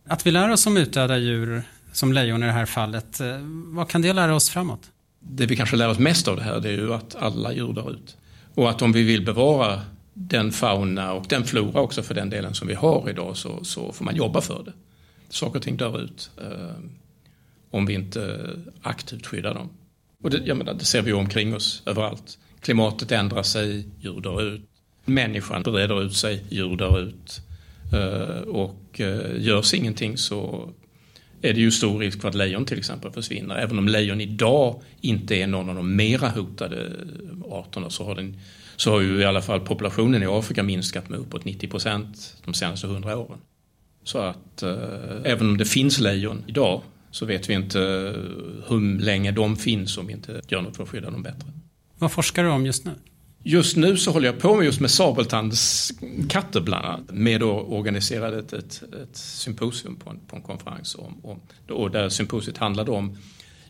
Att 0.07 0.27
vi 0.27 0.31
lär 0.31 0.51
oss 0.51 0.67
om 0.67 0.77
utdöda 0.77 1.19
djur, 1.19 1.63
som 1.93 2.13
lejon 2.13 2.43
i 2.43 2.47
det 2.47 2.53
här 2.53 2.67
fallet, 2.67 3.21
eh, 3.21 3.39
vad 3.65 3.89
kan 3.89 4.03
det 4.03 4.13
lära 4.13 4.35
oss 4.35 4.51
framåt? 4.51 4.91
Det 5.21 5.47
vi 5.47 5.57
kanske 5.57 5.77
lär 5.77 5.89
oss 5.89 5.99
mest 5.99 6.29
av 6.29 6.37
det 6.37 6.43
här 6.43 6.61
det 6.61 6.69
är 6.69 6.73
ju 6.73 6.95
att 6.95 7.15
alla 7.15 7.53
djur 7.53 7.73
dör 7.73 7.91
ut. 7.91 8.17
Och 8.55 8.71
att 8.71 8.83
om 8.83 8.93
vi 8.93 9.03
vill 9.03 9.25
bevara 9.25 9.81
den 10.15 10.53
fauna 10.53 11.13
och 11.13 11.27
den 11.29 11.45
flora 11.45 11.81
också 11.81 12.03
för 12.03 12.15
den 12.15 12.31
delen 12.31 12.55
som 12.55 12.69
vi 12.69 12.75
har 12.75 13.11
idag 13.11 13.37
så, 13.37 13.65
så 13.65 13.93
får 13.93 14.05
man 14.05 14.17
jobba 14.17 14.41
för 14.41 14.63
det. 14.65 14.73
Saker 15.29 15.57
och 15.57 15.63
ting 15.63 15.77
dör 15.77 16.01
ut 16.01 16.31
eh, 16.43 16.77
om 17.71 17.87
vi 17.87 17.95
inte 17.95 18.51
aktivt 18.83 19.27
skyddar 19.27 19.55
dem. 19.55 19.69
Och 20.23 20.31
det, 20.31 20.43
jag 20.45 20.57
menar, 20.57 20.75
det 20.75 20.85
ser 20.85 21.03
vi 21.03 21.13
omkring 21.13 21.55
oss 21.55 21.83
överallt. 21.87 22.39
Klimatet 22.61 23.13
ändrar 23.13 23.43
sig, 23.43 23.87
djur 24.01 24.21
dör 24.21 24.43
ut. 24.43 24.63
Människan 25.05 25.63
breder 25.63 26.03
ut 26.03 26.15
sig, 26.15 26.45
djur 26.49 26.77
dör 26.77 27.01
ut. 27.01 27.41
Eh, 27.93 28.41
och 28.41 29.01
eh, 29.01 29.43
görs 29.43 29.75
ingenting 29.75 30.17
så 30.17 30.71
är 31.43 31.55
det 31.55 31.61
ju 31.61 31.71
stor 31.71 31.99
risk 31.99 32.21
för 32.21 32.29
att 32.29 32.35
lejon 32.35 32.65
till 32.65 32.79
exempel 32.79 33.13
försvinner. 33.13 33.57
Även 33.57 33.79
om 33.79 33.89
lejon 33.89 34.21
idag 34.21 34.83
inte 35.01 35.37
är 35.37 35.47
någon 35.47 35.69
av 35.69 35.75
de 35.75 35.97
mera 35.97 36.29
hotade 36.29 36.93
arterna 37.53 37.91
så 37.91 38.05
har, 38.05 38.15
den, 38.15 38.41
så 38.77 38.91
har 38.91 39.01
ju 39.01 39.21
i 39.21 39.25
alla 39.25 39.43
fall 39.43 39.61
populationen 39.61 40.23
i 40.23 40.27
Afrika 40.27 40.63
minskat 40.63 41.09
med 41.09 41.19
uppåt 41.19 41.45
90 41.45 41.69
procent 41.69 42.37
de 42.45 42.55
senaste 42.55 42.87
hundra 42.87 43.17
åren. 43.17 43.39
Så 44.05 44.19
att 44.19 44.63
eh, 44.63 44.75
även 45.25 45.49
om 45.49 45.59
det 45.59 45.65
finns 45.65 46.01
lejon 46.01 46.45
idag 46.47 46.83
så 47.11 47.27
vet 47.27 47.51
vi 47.51 47.55
inte 47.55 47.79
hur 48.69 48.99
länge 49.01 49.33
de 49.33 49.57
finns 49.57 49.99
om 49.99 50.07
vi 50.07 50.13
inte 50.13 50.41
gör 50.49 50.63
något 50.63 50.77
för 50.77 50.83
att 50.83 50.89
skydda 50.89 51.11
dem 51.11 51.23
bättre. 51.23 51.53
Vad 51.99 52.13
forskar 52.13 52.45
du 52.45 52.51
om 52.51 52.67
just 52.67 52.85
nu? 52.85 52.93
Just 53.45 53.77
nu 53.77 53.97
så 53.97 54.11
håller 54.11 54.27
jag 54.27 54.39
på 54.39 54.57
med 54.57 54.65
just 54.65 54.81
med 54.81 54.91
sabeltandskatter 54.91 56.61
bland 56.61 56.87
annat. 56.87 57.11
Med 57.11 57.41
då 57.41 57.51
organiserade 57.51 58.39
ett, 58.39 58.53
ett, 58.53 58.83
ett 59.03 59.17
symposium 59.17 59.97
på 59.97 60.11
en, 60.11 60.21
på 60.27 60.37
en 60.37 60.43
konferens. 60.43 60.95
Om, 60.95 61.21
om, 61.23 61.41
och 61.69 61.91
där 61.91 62.09
symposiet 62.09 62.59
handlade 62.59 62.91
om 62.91 63.17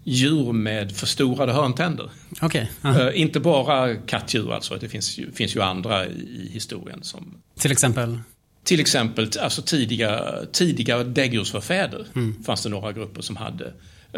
djur 0.04 0.52
med 0.52 0.96
förstorade 0.96 1.52
hörntänder. 1.52 2.10
Okay. 2.42 2.66
Uh, 2.84 3.20
inte 3.20 3.40
bara 3.40 3.96
kattdjur 3.96 4.52
alltså, 4.52 4.76
det 4.76 4.88
finns 4.88 5.20
finns 5.34 5.56
ju 5.56 5.62
andra 5.62 6.06
i, 6.06 6.10
i 6.10 6.50
historien 6.52 7.02
som... 7.02 7.34
Till 7.58 7.72
exempel? 7.72 8.18
Till 8.64 8.80
exempel 8.80 9.30
alltså 9.40 9.62
tidiga, 9.62 10.34
tidiga 10.52 11.04
däggdjursförfäder 11.04 12.06
mm. 12.14 12.42
fanns 12.44 12.62
det 12.62 12.68
några 12.68 12.92
grupper 12.92 13.22
som 13.22 13.36
hade. 13.36 13.64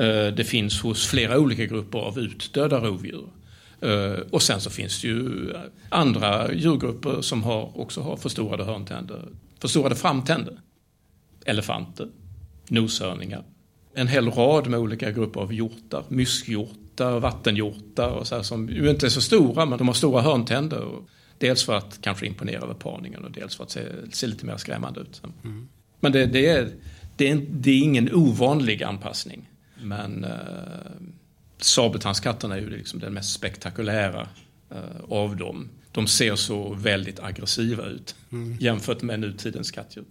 Uh, 0.00 0.34
det 0.36 0.44
finns 0.48 0.80
hos 0.80 1.06
flera 1.06 1.38
olika 1.38 1.66
grupper 1.66 1.98
av 1.98 2.18
utdöda 2.18 2.80
rovdjur. 2.80 3.26
Uh, 3.84 4.18
och 4.30 4.42
sen 4.42 4.60
så 4.60 4.70
finns 4.70 5.00
det 5.00 5.08
ju 5.08 5.52
andra 5.88 6.52
djurgrupper 6.52 7.20
som 7.20 7.42
har, 7.42 7.80
också 7.80 8.00
har 8.00 8.16
förstorade 8.16 8.64
hörntänder, 8.64 9.22
förstorade 9.60 9.94
framtänder. 9.94 10.60
Elefanter, 11.46 12.08
noshörningar, 12.68 13.44
en 13.94 14.08
hel 14.08 14.30
rad 14.30 14.66
med 14.66 14.80
olika 14.80 15.10
grupper 15.10 15.40
av 15.40 15.52
hjortar. 15.52 16.04
Myskhjortar, 16.08 17.20
vattenhjortar 17.20 18.08
och 18.10 18.26
så 18.26 18.34
här, 18.36 18.42
som 18.42 18.68
ju 18.68 18.90
inte 18.90 19.06
är 19.06 19.10
så 19.10 19.20
stora 19.20 19.66
men 19.66 19.78
de 19.78 19.86
har 19.86 19.94
stora 19.94 20.22
hörntänder. 20.22 20.88
Dels 21.38 21.64
för 21.64 21.74
att 21.74 21.98
kanske 22.00 22.26
imponera 22.26 22.62
över 22.62 22.74
parningen 22.74 23.24
och 23.24 23.30
dels 23.30 23.56
för 23.56 23.64
att 23.64 23.70
se, 23.70 23.82
se 24.12 24.26
lite 24.26 24.46
mer 24.46 24.56
skrämmande 24.56 25.00
ut. 25.00 25.22
Mm. 25.44 25.68
Men 26.00 26.12
det, 26.12 26.26
det, 26.26 26.46
är, 26.46 26.70
det, 27.16 27.30
är, 27.30 27.46
det 27.50 27.70
är 27.70 27.82
ingen 27.82 28.14
ovanlig 28.14 28.82
anpassning. 28.82 29.48
Men 29.82 30.24
eh, 30.24 30.30
sabeltandskatterna 31.58 32.56
är 32.56 32.60
ju 32.60 32.70
liksom 32.70 33.00
den 33.00 33.14
mest 33.14 33.32
spektakulära 33.32 34.28
eh, 34.70 34.78
av 35.08 35.36
dem. 35.36 35.68
De 35.92 36.06
ser 36.06 36.36
så 36.36 36.74
väldigt 36.74 37.20
aggressiva 37.20 37.84
ut 37.84 38.14
mm. 38.32 38.56
jämfört 38.60 39.02
med 39.02 39.20
nutidens 39.20 39.70
kattdjur. 39.70 40.04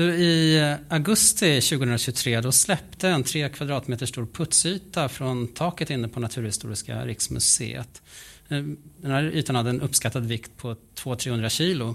Du, 0.00 0.14
I 0.14 0.76
augusti 0.88 1.60
2023 1.60 2.40
då 2.40 2.52
släppte 2.52 3.08
en 3.08 3.22
tre 3.22 3.48
kvadratmeter 3.48 4.06
stor 4.06 4.26
putsyta 4.26 5.08
från 5.08 5.48
taket 5.48 5.90
inne 5.90 6.08
på 6.08 6.20
Naturhistoriska 6.20 7.06
riksmuseet. 7.06 8.02
Eh, 8.48 8.62
den 9.02 9.10
här 9.10 9.22
ytan 9.22 9.56
hade 9.56 9.70
en 9.70 9.80
uppskattad 9.80 10.26
vikt 10.26 10.56
på 10.56 10.76
200-300 10.98 11.48
kilo. 11.48 11.94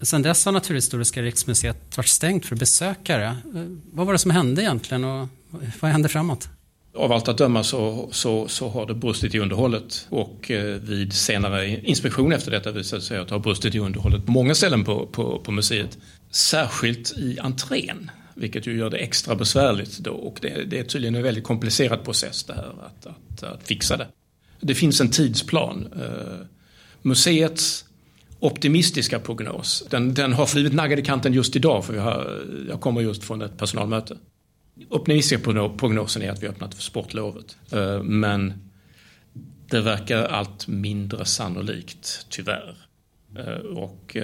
Sedan 0.00 0.22
dess 0.22 0.44
har 0.44 0.52
Naturhistoriska 0.52 1.22
riksmuseet 1.22 1.96
varit 1.96 2.08
stängt 2.08 2.46
för 2.46 2.56
besökare. 2.56 3.26
Eh, 3.26 3.64
vad 3.92 4.06
var 4.06 4.12
det 4.12 4.18
som 4.18 4.30
hände 4.30 4.62
egentligen 4.62 5.04
och 5.04 5.28
vad 5.80 5.90
hände 5.90 6.08
framåt? 6.08 6.48
Av 6.94 7.12
allt 7.12 7.28
att 7.28 7.38
döma 7.38 7.64
så, 7.64 8.08
så, 8.12 8.48
så 8.48 8.68
har 8.68 8.86
det 8.86 8.94
brustit 8.94 9.34
i 9.34 9.38
underhållet 9.38 10.06
och 10.08 10.50
eh, 10.50 10.64
vid 10.64 11.12
senare 11.12 11.80
inspektion 11.80 12.32
efter 12.32 12.50
detta 12.50 12.72
visade 12.72 13.02
det 13.02 13.06
sig 13.06 13.18
att 13.18 13.28
det 13.28 13.34
har 13.34 13.40
brustit 13.40 13.74
i 13.74 13.78
underhållet 13.78 14.26
på 14.26 14.32
många 14.32 14.54
ställen 14.54 14.84
på, 14.84 15.06
på, 15.06 15.38
på 15.38 15.52
museet. 15.52 15.98
Särskilt 16.30 17.12
i 17.18 17.38
entrén, 17.38 18.10
vilket 18.34 18.66
ju 18.66 18.78
gör 18.78 18.90
det 18.90 18.96
extra 18.96 19.34
besvärligt 19.34 19.98
då 19.98 20.10
och 20.10 20.38
det, 20.42 20.64
det 20.64 20.78
är 20.78 20.84
tydligen 20.84 21.14
en 21.14 21.22
väldigt 21.22 21.44
komplicerad 21.44 22.04
process 22.04 22.44
det 22.44 22.54
här 22.54 22.74
att, 22.86 23.06
att, 23.06 23.42
att 23.42 23.68
fixa 23.68 23.96
det. 23.96 24.06
Det 24.60 24.74
finns 24.74 25.00
en 25.00 25.10
tidsplan. 25.10 25.88
Uh, 25.96 26.46
museets 27.02 27.84
optimistiska 28.38 29.18
prognos, 29.18 29.84
den, 29.90 30.14
den 30.14 30.32
har 30.32 30.52
blivit 30.52 30.72
naggad 30.72 30.98
i 30.98 31.02
kanten 31.02 31.32
just 31.32 31.56
idag 31.56 31.84
för 31.84 31.94
jag, 31.94 32.02
har, 32.02 32.44
jag 32.68 32.80
kommer 32.80 33.00
just 33.00 33.24
från 33.24 33.42
ett 33.42 33.58
personalmöte. 33.58 34.16
Optimistiska 34.88 35.52
prognosen 35.78 36.22
är 36.22 36.30
att 36.30 36.42
vi 36.42 36.46
har 36.46 36.54
öppnat 36.54 36.74
för 36.74 36.82
sportlovet. 36.82 37.56
Uh, 37.72 38.02
men 38.02 38.52
det 39.70 39.80
verkar 39.80 40.24
allt 40.24 40.68
mindre 40.68 41.24
sannolikt, 41.24 42.26
tyvärr. 42.28 42.76
Uh, 43.38 43.76
och 43.76 44.16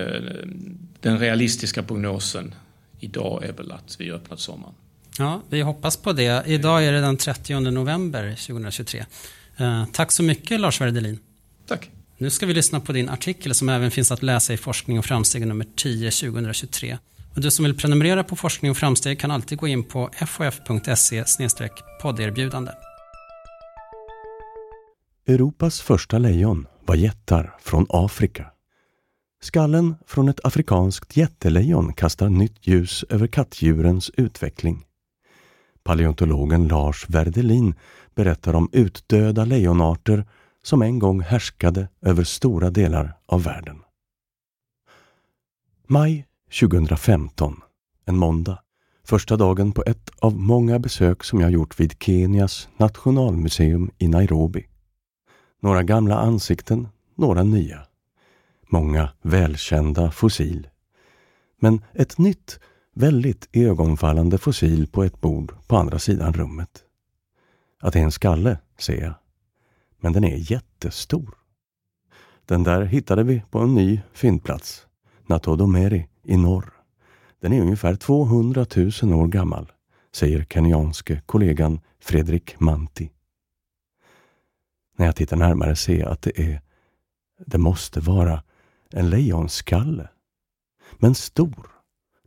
den 1.01 1.19
realistiska 1.19 1.83
prognosen 1.83 2.55
idag 3.01 3.45
är 3.45 3.53
väl 3.53 3.73
att 3.73 3.97
vi 3.99 4.13
öppnat 4.13 4.41
sommaren. 4.41 4.75
Ja, 5.19 5.43
vi 5.49 5.61
hoppas 5.61 5.97
på 5.97 6.13
det. 6.13 6.43
Idag 6.47 6.85
är 6.85 6.93
det 6.93 7.01
den 7.01 7.17
30 7.17 7.61
november 7.61 8.31
2023. 8.47 9.05
Eh, 9.57 9.85
tack 9.93 10.13
så 10.13 10.23
mycket 10.23 10.61
Lars 10.61 10.81
Werdelin. 10.81 11.19
Tack. 11.67 11.91
Nu 12.19 12.31
ska 12.31 12.47
vi 12.47 12.55
lyssna 12.55 12.81
på 12.81 12.93
din 12.93 13.09
artikel 13.09 13.55
som 13.55 13.69
även 13.69 13.91
finns 13.91 14.13
att 14.13 14.23
läsa 14.23 14.53
i 14.53 14.57
Forskning 14.57 14.99
och 14.99 15.05
framsteg 15.05 15.47
nummer 15.47 15.67
10 15.77 16.11
2023. 16.11 16.99
Och 17.35 17.41
du 17.41 17.51
som 17.51 17.65
vill 17.65 17.77
prenumerera 17.77 18.25
på 18.25 18.37
Forskning 18.37 18.71
och 18.71 18.77
framsteg 18.77 19.21
kan 19.21 19.31
alltid 19.31 19.59
gå 19.59 19.69
in 19.69 19.85
på 19.85 20.11
fof.se 20.27 21.25
podderbjudande. 22.03 22.73
Europas 25.27 25.81
första 25.81 26.19
lejon 26.19 26.67
var 26.85 26.95
jättar 26.95 27.55
från 27.63 27.87
Afrika. 27.89 28.56
Skallen 29.41 29.95
från 30.07 30.29
ett 30.29 30.45
afrikanskt 30.45 31.17
jättelejon 31.17 31.93
kastar 31.93 32.29
nytt 32.29 32.67
ljus 32.67 33.05
över 33.09 33.27
kattdjurens 33.27 34.11
utveckling. 34.17 34.85
Paleontologen 35.85 36.69
Lars 36.69 37.07
Werdelin 37.09 37.75
berättar 38.15 38.55
om 38.55 38.69
utdöda 38.73 39.45
lejonarter 39.45 40.25
som 40.63 40.83
en 40.83 40.99
gång 40.99 41.21
härskade 41.21 41.89
över 42.03 42.25
stora 42.25 42.71
delar 42.71 43.19
av 43.27 43.43
världen. 43.43 43.83
Maj 45.87 46.27
2015, 46.61 47.61
en 48.05 48.17
måndag, 48.17 48.59
första 49.05 49.37
dagen 49.37 49.73
på 49.73 49.85
ett 49.87 50.11
av 50.19 50.37
många 50.37 50.79
besök 50.79 51.25
som 51.25 51.41
jag 51.41 51.51
gjort 51.51 51.81
vid 51.81 52.03
Kenias 52.03 52.69
nationalmuseum 52.77 53.91
i 53.99 54.09
Nairobi. 54.09 54.67
Några 55.63 55.83
gamla 55.83 56.19
ansikten, 56.19 56.89
några 57.15 57.43
nya 57.43 57.87
många 58.69 59.09
välkända 59.23 60.11
fossil. 60.11 60.69
Men 61.61 61.85
ett 61.93 62.19
nytt, 62.19 62.61
väldigt 62.95 63.49
ögonfallande 63.53 64.39
fossil 64.39 64.87
på 64.87 65.05
ett 65.05 65.21
bord 65.21 65.55
på 65.67 65.77
andra 65.77 65.99
sidan 65.99 66.33
rummet. 66.33 66.85
Att 67.81 67.93
det 67.93 67.99
är 67.99 68.05
en 68.05 68.13
skalle, 68.13 68.59
ser 68.79 69.03
jag. 69.03 69.15
Men 70.01 70.13
den 70.13 70.25
är 70.25 70.53
jättestor. 70.53 71.35
Den 72.45 72.63
där 72.63 72.85
hittade 72.85 73.23
vi 73.23 73.43
på 73.51 73.59
en 73.59 73.75
ny 73.75 74.01
fyndplats, 74.13 74.87
Natodomeri 75.27 76.09
i 76.25 76.37
norr. 76.37 76.73
Den 77.41 77.53
är 77.53 77.61
ungefär 77.61 77.95
200 77.95 78.67
000 79.03 79.13
år 79.13 79.27
gammal, 79.27 79.73
säger 80.15 80.45
kenyanske 80.45 81.21
kollegan 81.27 81.81
Fredrik 82.01 82.61
Manti. 82.61 83.11
När 84.97 85.07
jag 85.07 85.17
tittar 85.17 85.37
närmare 85.37 85.77
ser 85.77 85.99
jag 85.99 86.09
att 86.09 86.23
det 86.23 86.41
är 86.41 86.61
det 87.47 87.59
måste 87.59 88.01
vara 88.01 88.43
en 88.91 89.11
lejonskalle. 89.11 90.09
Men 90.99 91.15
stor, 91.15 91.71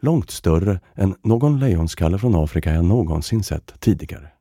långt 0.02 0.32
större 0.32 0.80
än 0.96 1.16
någon 1.24 1.60
lejonskalle 1.60 2.18
från 2.18 2.36
Afrika 2.36 2.74
jag 2.74 2.86
någonsin 2.86 3.44
sett 3.44 3.80
tidigare. 3.80 4.32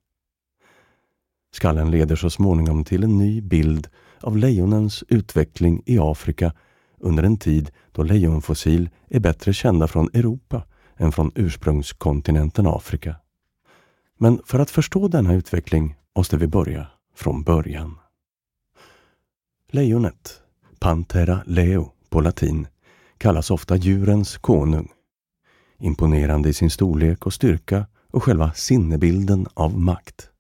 Skallen 1.55 1.91
leder 1.91 2.17
så 2.17 2.31
småningom 2.31 2.85
till 2.85 3.05
en 3.05 3.19
ny 3.19 3.41
bild 3.41 3.89
av 4.21 4.37
lejonens 4.37 5.05
utveckling 5.09 5.83
i 5.87 5.99
Afrika 5.99 6.53
under 6.99 7.23
en 7.23 7.37
tid 7.37 7.71
då 7.93 8.03
lejonfossil 8.03 8.91
är 9.09 9.21
bättre 9.21 9.53
kända 9.53 9.89
från 9.89 10.11
Europa 10.13 10.63
än 10.97 11.13
från 11.13 11.33
ursprungskontinenten 11.35 12.67
Afrika. 12.67 13.17
Men 14.19 14.41
för 14.45 14.59
att 14.59 14.71
förstå 14.71 15.09
denna 15.09 15.35
utveckling 15.35 15.97
måste 16.17 16.37
vi 16.37 16.47
börja 16.47 16.87
från 17.15 17.43
början. 17.43 17.99
Lejonet, 19.71 20.43
Panthera 20.79 21.41
leo, 21.47 21.93
på 22.11 22.21
latin, 22.21 22.67
kallas 23.19 23.51
ofta 23.51 23.77
djurens 23.77 24.37
konung. 24.37 24.89
Imponerande 25.79 26.49
i 26.49 26.53
sin 26.53 26.71
storlek 26.71 27.27
och 27.27 27.33
styrka 27.33 27.87
och 28.11 28.23
själva 28.23 28.53
sinnebilden 28.53 29.47
av 29.55 29.79
makt. 29.79 30.31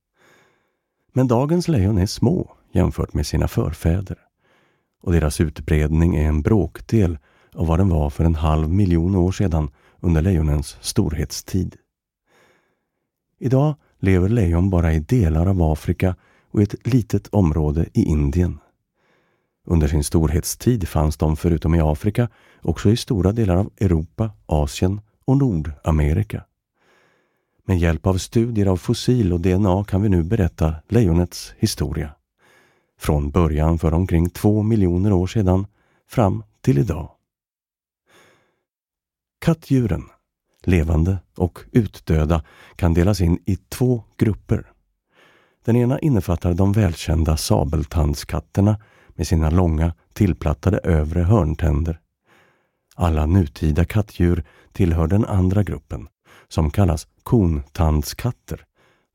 Men 1.13 1.29
dagens 1.29 1.69
lejon 1.69 1.99
är 1.99 2.07
små 2.07 2.57
jämfört 2.73 3.15
med 3.15 3.27
sina 3.27 3.49
förfäder 3.49 4.19
och 5.03 5.13
deras 5.13 5.41
utbredning 5.41 6.17
är 6.17 6.29
en 6.29 6.43
bråkdel 6.43 7.19
av 7.55 7.67
vad 7.67 7.79
den 7.79 7.89
var 7.89 8.11
för 8.11 8.25
en 8.25 8.35
halv 8.35 8.69
miljon 8.69 9.17
år 9.17 9.33
sedan 9.33 9.71
under 10.01 10.23
lejonens 10.23 10.77
storhetstid. 10.81 11.77
Idag 13.39 13.75
lever 14.01 14.29
lejon 14.29 14.71
bara 14.71 14.93
i 14.93 14.99
delar 14.99 15.47
av 15.47 15.63
Afrika 15.63 16.17
och 16.51 16.61
i 16.61 16.63
ett 16.63 16.87
litet 16.87 17.29
område 17.29 17.87
i 17.95 18.05
Indien. 18.05 18.59
Under 19.71 19.89
sin 19.89 20.05
storhetstid 20.05 20.89
fanns 20.89 21.17
de 21.17 21.37
förutom 21.37 21.75
i 21.75 21.81
Afrika 21.81 22.29
också 22.63 22.91
i 22.91 22.97
stora 22.97 23.33
delar 23.33 23.57
av 23.57 23.71
Europa, 23.81 24.31
Asien 24.47 25.01
och 25.25 25.37
Nordamerika. 25.37 26.45
Med 27.65 27.79
hjälp 27.79 28.07
av 28.07 28.19
studier 28.19 28.67
av 28.67 28.77
fossil 28.77 29.33
och 29.33 29.41
DNA 29.41 29.85
kan 29.85 30.03
vi 30.03 30.09
nu 30.09 30.23
berätta 30.23 30.75
lejonets 30.89 31.55
historia. 31.59 32.11
Från 32.99 33.31
början 33.31 33.79
för 33.79 33.95
omkring 33.95 34.31
två 34.31 34.63
miljoner 34.63 35.13
år 35.13 35.27
sedan 35.27 35.67
fram 36.07 36.43
till 36.61 36.79
idag. 36.79 37.11
Kattdjuren, 39.39 40.05
levande 40.63 41.19
och 41.37 41.59
utdöda, 41.73 42.45
kan 42.77 42.95
delas 42.95 43.21
in 43.21 43.39
i 43.47 43.57
två 43.57 44.05
grupper. 44.17 44.73
Den 45.65 45.77
ena 45.77 45.99
innefattar 45.99 46.55
de 46.55 46.73
välkända 46.73 47.37
sabeltandskatterna 47.37 48.77
med 49.19 49.27
sina 49.27 49.51
långa 49.51 49.95
tillplattade 50.13 50.79
övre 50.79 51.23
hörntänder. 51.23 52.01
Alla 52.97 53.27
nutida 53.27 53.85
kattdjur 53.85 54.45
tillhör 54.73 55.07
den 55.07 55.25
andra 55.25 55.63
gruppen, 55.63 56.09
som 56.49 56.71
kallas 56.71 57.07
kontandskatter, 57.23 58.65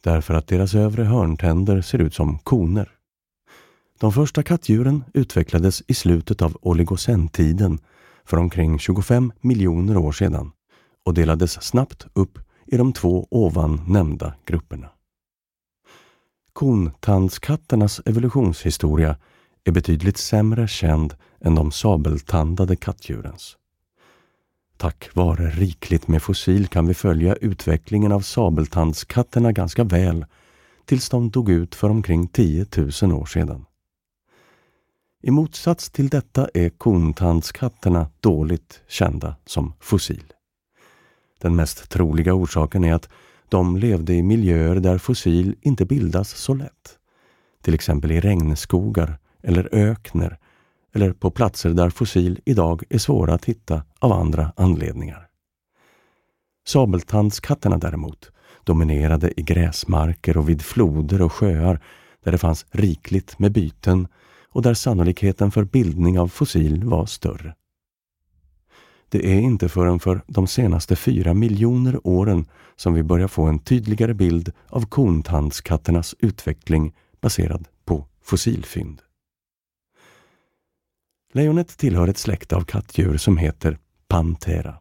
därför 0.03 0.33
att 0.33 0.47
deras 0.47 0.75
övre 0.75 1.03
hörntänder 1.03 1.81
ser 1.81 1.99
ut 1.99 2.13
som 2.13 2.39
koner. 2.39 2.89
De 3.99 4.11
första 4.11 4.43
kattdjuren 4.43 5.03
utvecklades 5.13 5.83
i 5.87 5.93
slutet 5.93 6.41
av 6.41 6.57
oligocentiden 6.61 7.79
för 8.25 8.37
omkring 8.37 8.79
25 8.79 9.31
miljoner 9.41 9.97
år 9.97 10.11
sedan 10.11 10.51
och 11.05 11.13
delades 11.13 11.63
snabbt 11.63 12.07
upp 12.13 12.39
i 12.65 12.77
de 12.77 12.93
två 12.93 13.27
ovan 13.31 13.81
nämnda 13.87 14.33
grupperna. 14.45 14.89
Kontandskatternas 16.53 18.01
evolutionshistoria 18.05 19.17
är 19.63 19.71
betydligt 19.71 20.17
sämre 20.17 20.67
känd 20.67 21.15
än 21.41 21.55
de 21.55 21.71
sabeltandade 21.71 22.75
kattdjurens. 22.75 23.57
Tack 24.77 25.09
vare 25.13 25.49
rikligt 25.49 26.07
med 26.07 26.23
fossil 26.23 26.67
kan 26.67 26.87
vi 26.87 26.93
följa 26.93 27.35
utvecklingen 27.35 28.11
av 28.11 28.21
sabeltandskatterna 28.21 29.51
ganska 29.51 29.83
väl 29.83 30.25
tills 30.85 31.09
de 31.09 31.29
dog 31.29 31.49
ut 31.49 31.75
för 31.75 31.89
omkring 31.89 32.27
10 32.27 32.65
000 33.01 33.13
år 33.13 33.25
sedan. 33.25 33.65
I 35.21 35.31
motsats 35.31 35.89
till 35.89 36.09
detta 36.09 36.49
är 36.53 36.69
kontandskatterna 36.69 38.07
dåligt 38.19 38.81
kända 38.87 39.35
som 39.45 39.73
fossil. 39.79 40.33
Den 41.41 41.55
mest 41.55 41.89
troliga 41.89 42.33
orsaken 42.33 42.83
är 42.83 42.93
att 42.93 43.09
de 43.49 43.77
levde 43.77 44.13
i 44.13 44.23
miljöer 44.23 44.75
där 44.75 44.97
fossil 44.97 45.55
inte 45.61 45.85
bildas 45.85 46.29
så 46.29 46.53
lätt. 46.53 46.97
Till 47.61 47.73
exempel 47.73 48.11
i 48.11 48.19
regnskogar 48.19 49.17
eller 49.43 49.69
ökner 49.71 50.37
eller 50.93 51.13
på 51.13 51.31
platser 51.31 51.69
där 51.69 51.89
fossil 51.89 52.39
idag 52.45 52.83
är 52.89 52.97
svåra 52.97 53.33
att 53.33 53.45
hitta 53.45 53.83
av 53.99 54.11
andra 54.11 54.53
anledningar. 54.55 55.27
Sabeltandskatterna 56.65 57.77
däremot 57.77 58.31
dominerade 58.63 59.39
i 59.39 59.43
gräsmarker 59.43 60.37
och 60.37 60.49
vid 60.49 60.61
floder 60.61 61.21
och 61.21 61.33
sjöar 61.33 61.79
där 62.23 62.31
det 62.31 62.37
fanns 62.37 62.65
rikligt 62.71 63.39
med 63.39 63.51
byten 63.51 64.07
och 64.49 64.61
där 64.61 64.73
sannolikheten 64.73 65.51
för 65.51 65.63
bildning 65.63 66.19
av 66.19 66.27
fossil 66.27 66.83
var 66.83 67.05
större. 67.05 67.55
Det 69.09 69.27
är 69.27 69.39
inte 69.39 69.69
förrän 69.69 69.99
för 69.99 70.21
de 70.27 70.47
senaste 70.47 70.95
fyra 70.95 71.33
miljoner 71.33 72.07
åren 72.07 72.45
som 72.75 72.93
vi 72.93 73.03
börjar 73.03 73.27
få 73.27 73.43
en 73.43 73.59
tydligare 73.59 74.13
bild 74.13 74.51
av 74.67 74.85
kontandskatternas 74.85 76.15
utveckling 76.19 76.93
baserad 77.21 77.67
på 77.85 78.07
fossilfynd. 78.23 79.01
Lejonet 81.35 81.77
tillhör 81.77 82.07
ett 82.07 82.17
släkte 82.17 82.55
av 82.55 82.61
kattdjur 82.61 83.17
som 83.17 83.37
heter 83.37 83.77
Panthera. 84.07 84.77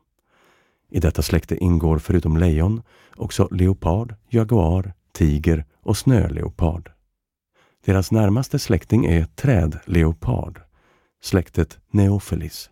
I 0.90 1.00
detta 1.00 1.22
släkte 1.22 1.56
ingår 1.56 1.98
förutom 1.98 2.36
lejon 2.36 2.82
också 3.16 3.48
leopard, 3.50 4.14
jaguar, 4.28 4.94
tiger 5.12 5.64
och 5.82 5.96
snöleopard. 5.96 6.90
Deras 7.84 8.12
närmaste 8.12 8.58
släkting 8.58 9.06
är 9.06 9.24
trädleopard, 9.24 10.60
släktet 11.22 11.78
Neophelis. 11.90 12.70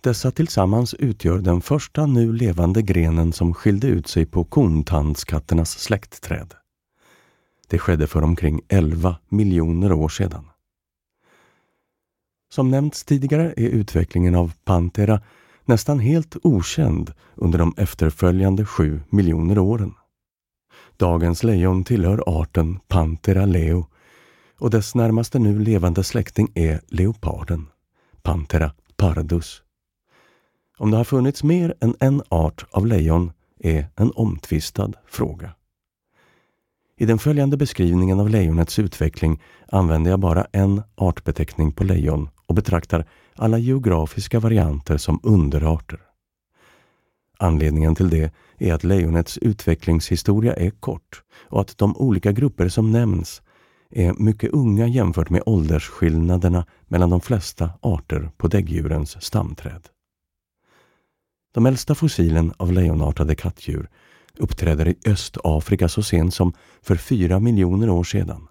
Dessa 0.00 0.30
tillsammans 0.30 0.94
utgör 0.94 1.38
den 1.38 1.60
första 1.60 2.06
nu 2.06 2.32
levande 2.32 2.82
grenen 2.82 3.32
som 3.32 3.54
skilde 3.54 3.86
ut 3.86 4.06
sig 4.06 4.26
på 4.26 4.44
kontandskatternas 4.44 5.78
släktträd. 5.78 6.54
Det 7.68 7.78
skedde 7.78 8.06
för 8.06 8.22
omkring 8.22 8.60
11 8.68 9.16
miljoner 9.28 9.92
år 9.92 10.08
sedan. 10.08 10.44
Som 12.54 12.70
nämnts 12.70 13.04
tidigare 13.04 13.54
är 13.56 13.68
utvecklingen 13.68 14.34
av 14.34 14.52
Panthera 14.64 15.20
nästan 15.64 15.98
helt 15.98 16.36
okänd 16.42 17.12
under 17.34 17.58
de 17.58 17.74
efterföljande 17.76 18.64
sju 18.64 19.00
miljoner 19.10 19.58
åren. 19.58 19.94
Dagens 20.96 21.42
lejon 21.42 21.84
tillhör 21.84 22.22
arten 22.26 22.78
Panthera 22.88 23.46
leo 23.46 23.86
och 24.58 24.70
dess 24.70 24.94
närmaste 24.94 25.38
nu 25.38 25.58
levande 25.58 26.04
släkting 26.04 26.52
är 26.54 26.80
leoparden, 26.88 27.66
Panthera 28.22 28.72
pardus. 28.96 29.62
Om 30.78 30.90
det 30.90 30.96
har 30.96 31.04
funnits 31.04 31.42
mer 31.42 31.74
än 31.80 31.96
en 32.00 32.22
art 32.28 32.66
av 32.70 32.86
lejon 32.86 33.32
är 33.60 33.86
en 33.96 34.12
omtvistad 34.14 34.92
fråga. 35.06 35.50
I 36.96 37.06
den 37.06 37.18
följande 37.18 37.56
beskrivningen 37.56 38.20
av 38.20 38.30
lejonets 38.30 38.78
utveckling 38.78 39.42
använder 39.68 40.10
jag 40.10 40.20
bara 40.20 40.46
en 40.52 40.82
artbeteckning 40.96 41.72
på 41.72 41.84
lejon 41.84 42.28
och 42.46 42.54
betraktar 42.54 43.06
alla 43.34 43.58
geografiska 43.58 44.40
varianter 44.40 44.96
som 44.96 45.20
underarter. 45.22 46.00
Anledningen 47.38 47.94
till 47.94 48.10
det 48.10 48.32
är 48.58 48.74
att 48.74 48.84
lejonets 48.84 49.38
utvecklingshistoria 49.38 50.54
är 50.54 50.70
kort 50.70 51.22
och 51.48 51.60
att 51.60 51.78
de 51.78 51.96
olika 51.96 52.32
grupper 52.32 52.68
som 52.68 52.90
nämns 52.90 53.42
är 53.90 54.12
mycket 54.12 54.50
unga 54.50 54.86
jämfört 54.86 55.30
med 55.30 55.42
åldersskillnaderna 55.46 56.66
mellan 56.86 57.10
de 57.10 57.20
flesta 57.20 57.70
arter 57.80 58.30
på 58.36 58.48
däggdjurens 58.48 59.24
stamträd. 59.24 59.88
De 61.54 61.66
äldsta 61.66 61.94
fossilen 61.94 62.52
av 62.56 62.72
lejonartade 62.72 63.34
kattdjur 63.34 63.88
uppträder 64.38 64.88
i 64.88 64.96
Östafrika 65.06 65.88
så 65.88 66.02
sent 66.02 66.34
som 66.34 66.52
för 66.82 66.96
fyra 66.96 67.40
miljoner 67.40 67.90
år 67.90 68.04
sedan, 68.04 68.48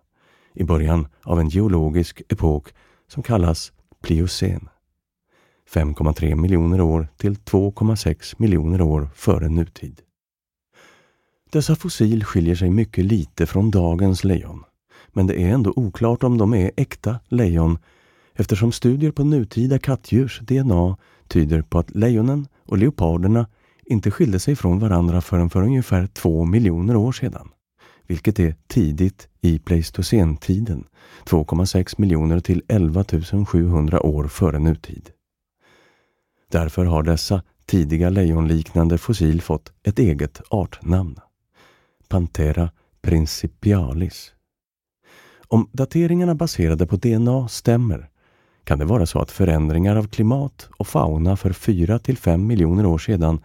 i 0.53 0.63
början 0.63 1.07
av 1.23 1.39
en 1.39 1.49
geologisk 1.49 2.21
epok 2.29 2.73
som 3.07 3.23
kallas 3.23 3.71
pliocen. 4.03 4.69
5,3 5.73 6.35
miljoner 6.35 6.81
år 6.81 7.07
till 7.17 7.35
2,6 7.35 8.35
miljoner 8.37 8.81
år 8.81 9.09
före 9.15 9.49
nutid. 9.49 10.01
Dessa 11.51 11.75
fossil 11.75 12.25
skiljer 12.25 12.55
sig 12.55 12.69
mycket 12.69 13.05
lite 13.05 13.45
från 13.45 13.71
dagens 13.71 14.23
lejon, 14.23 14.63
men 15.07 15.27
det 15.27 15.41
är 15.41 15.49
ändå 15.49 15.73
oklart 15.75 16.23
om 16.23 16.37
de 16.37 16.53
är 16.53 16.71
äkta 16.77 17.19
lejon 17.27 17.77
eftersom 18.33 18.71
studier 18.71 19.11
på 19.11 19.23
nutida 19.23 19.79
kattdjurs 19.79 20.39
DNA 20.39 20.97
tyder 21.27 21.61
på 21.61 21.79
att 21.79 21.95
lejonen 21.95 22.47
och 22.65 22.77
leoparderna 22.77 23.47
inte 23.85 24.11
skilde 24.11 24.39
sig 24.39 24.55
från 24.55 24.79
varandra 24.79 25.21
förrän 25.21 25.49
för 25.49 25.61
ungefär 25.61 26.07
två 26.07 26.45
miljoner 26.45 26.95
år 26.95 27.11
sedan, 27.11 27.49
vilket 28.07 28.39
är 28.39 28.55
tidigt 28.67 29.27
i 29.41 29.59
pleistocentiden, 29.59 30.83
2,6 31.25 31.95
miljoner 31.97 32.39
till 32.39 32.63
11 32.67 33.05
700 33.47 34.05
år 34.05 34.27
före 34.27 34.59
nutid. 34.59 35.09
Därför 36.51 36.85
har 36.85 37.03
dessa 37.03 37.43
tidiga 37.65 38.09
lejonliknande 38.09 38.97
fossil 38.97 39.41
fått 39.41 39.73
ett 39.83 39.99
eget 39.99 40.41
artnamn. 40.49 41.15
Panthera 42.07 42.71
principialis. 43.01 44.33
Om 45.47 45.69
dateringarna 45.71 46.35
baserade 46.35 46.87
på 46.87 46.95
DNA 46.95 47.47
stämmer 47.47 48.09
kan 48.63 48.79
det 48.79 48.85
vara 48.85 49.05
så 49.05 49.19
att 49.19 49.31
förändringar 49.31 49.95
av 49.95 50.07
klimat 50.07 50.69
och 50.77 50.87
fauna 50.87 51.37
för 51.37 51.53
4 51.53 51.99
till 51.99 52.17
5 52.17 52.47
miljoner 52.47 52.85
år 52.85 52.97
sedan 52.97 53.41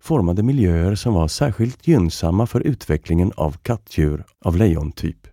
formade 0.00 0.42
miljöer 0.42 0.94
som 0.94 1.14
var 1.14 1.28
särskilt 1.28 1.86
gynnsamma 1.86 2.46
för 2.46 2.60
utvecklingen 2.60 3.32
av 3.36 3.56
kattdjur 3.62 4.24
av 4.44 4.56
lejontyp 4.56 5.26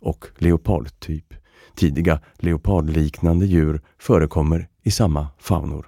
och 0.00 0.26
leopardtyp. 0.38 1.34
Tidiga 1.74 2.20
leopardliknande 2.34 3.46
djur 3.46 3.80
förekommer 3.98 4.68
i 4.82 4.90
samma 4.90 5.28
faunor. 5.38 5.86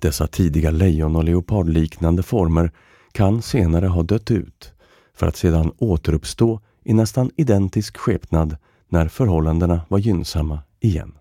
Dessa 0.00 0.26
tidiga 0.26 0.70
lejon 0.70 1.16
och 1.16 1.24
leopardliknande 1.24 2.22
former 2.22 2.72
kan 3.12 3.42
senare 3.42 3.86
ha 3.86 4.02
dött 4.02 4.30
ut 4.30 4.72
för 5.14 5.26
att 5.26 5.36
sedan 5.36 5.72
återuppstå 5.78 6.60
i 6.84 6.92
nästan 6.92 7.30
identisk 7.36 7.96
skepnad 7.96 8.56
när 8.88 9.08
förhållandena 9.08 9.80
var 9.88 9.98
gynnsamma 9.98 10.58
igen. 10.80 11.12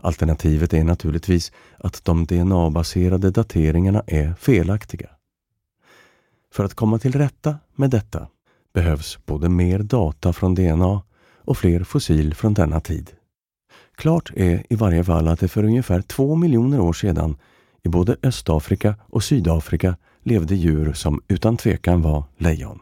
Alternativet 0.00 0.74
är 0.74 0.84
naturligtvis 0.84 1.52
att 1.78 2.04
de 2.04 2.24
DNA-baserade 2.24 3.30
dateringarna 3.30 4.02
är 4.06 4.34
felaktiga. 4.34 5.10
För 6.52 6.64
att 6.64 6.74
komma 6.74 6.98
till 6.98 7.12
rätta 7.12 7.58
med 7.74 7.90
detta 7.90 8.28
behövs 8.74 9.18
både 9.26 9.48
mer 9.48 9.78
data 9.78 10.32
från 10.32 10.54
DNA 10.54 11.02
och 11.44 11.58
fler 11.58 11.84
fossil 11.84 12.34
från 12.34 12.54
denna 12.54 12.80
tid. 12.80 13.10
Klart 13.94 14.32
är 14.36 14.62
i 14.70 14.74
varje 14.74 15.04
fall 15.04 15.28
att 15.28 15.40
det 15.40 15.48
för 15.48 15.64
ungefär 15.64 16.02
två 16.02 16.34
miljoner 16.34 16.80
år 16.80 16.92
sedan 16.92 17.36
i 17.82 17.88
både 17.88 18.16
Östafrika 18.22 18.94
och 19.00 19.24
Sydafrika 19.24 19.96
levde 20.22 20.54
djur 20.54 20.92
som 20.92 21.22
utan 21.28 21.56
tvekan 21.56 22.02
var 22.02 22.24
lejon. 22.36 22.80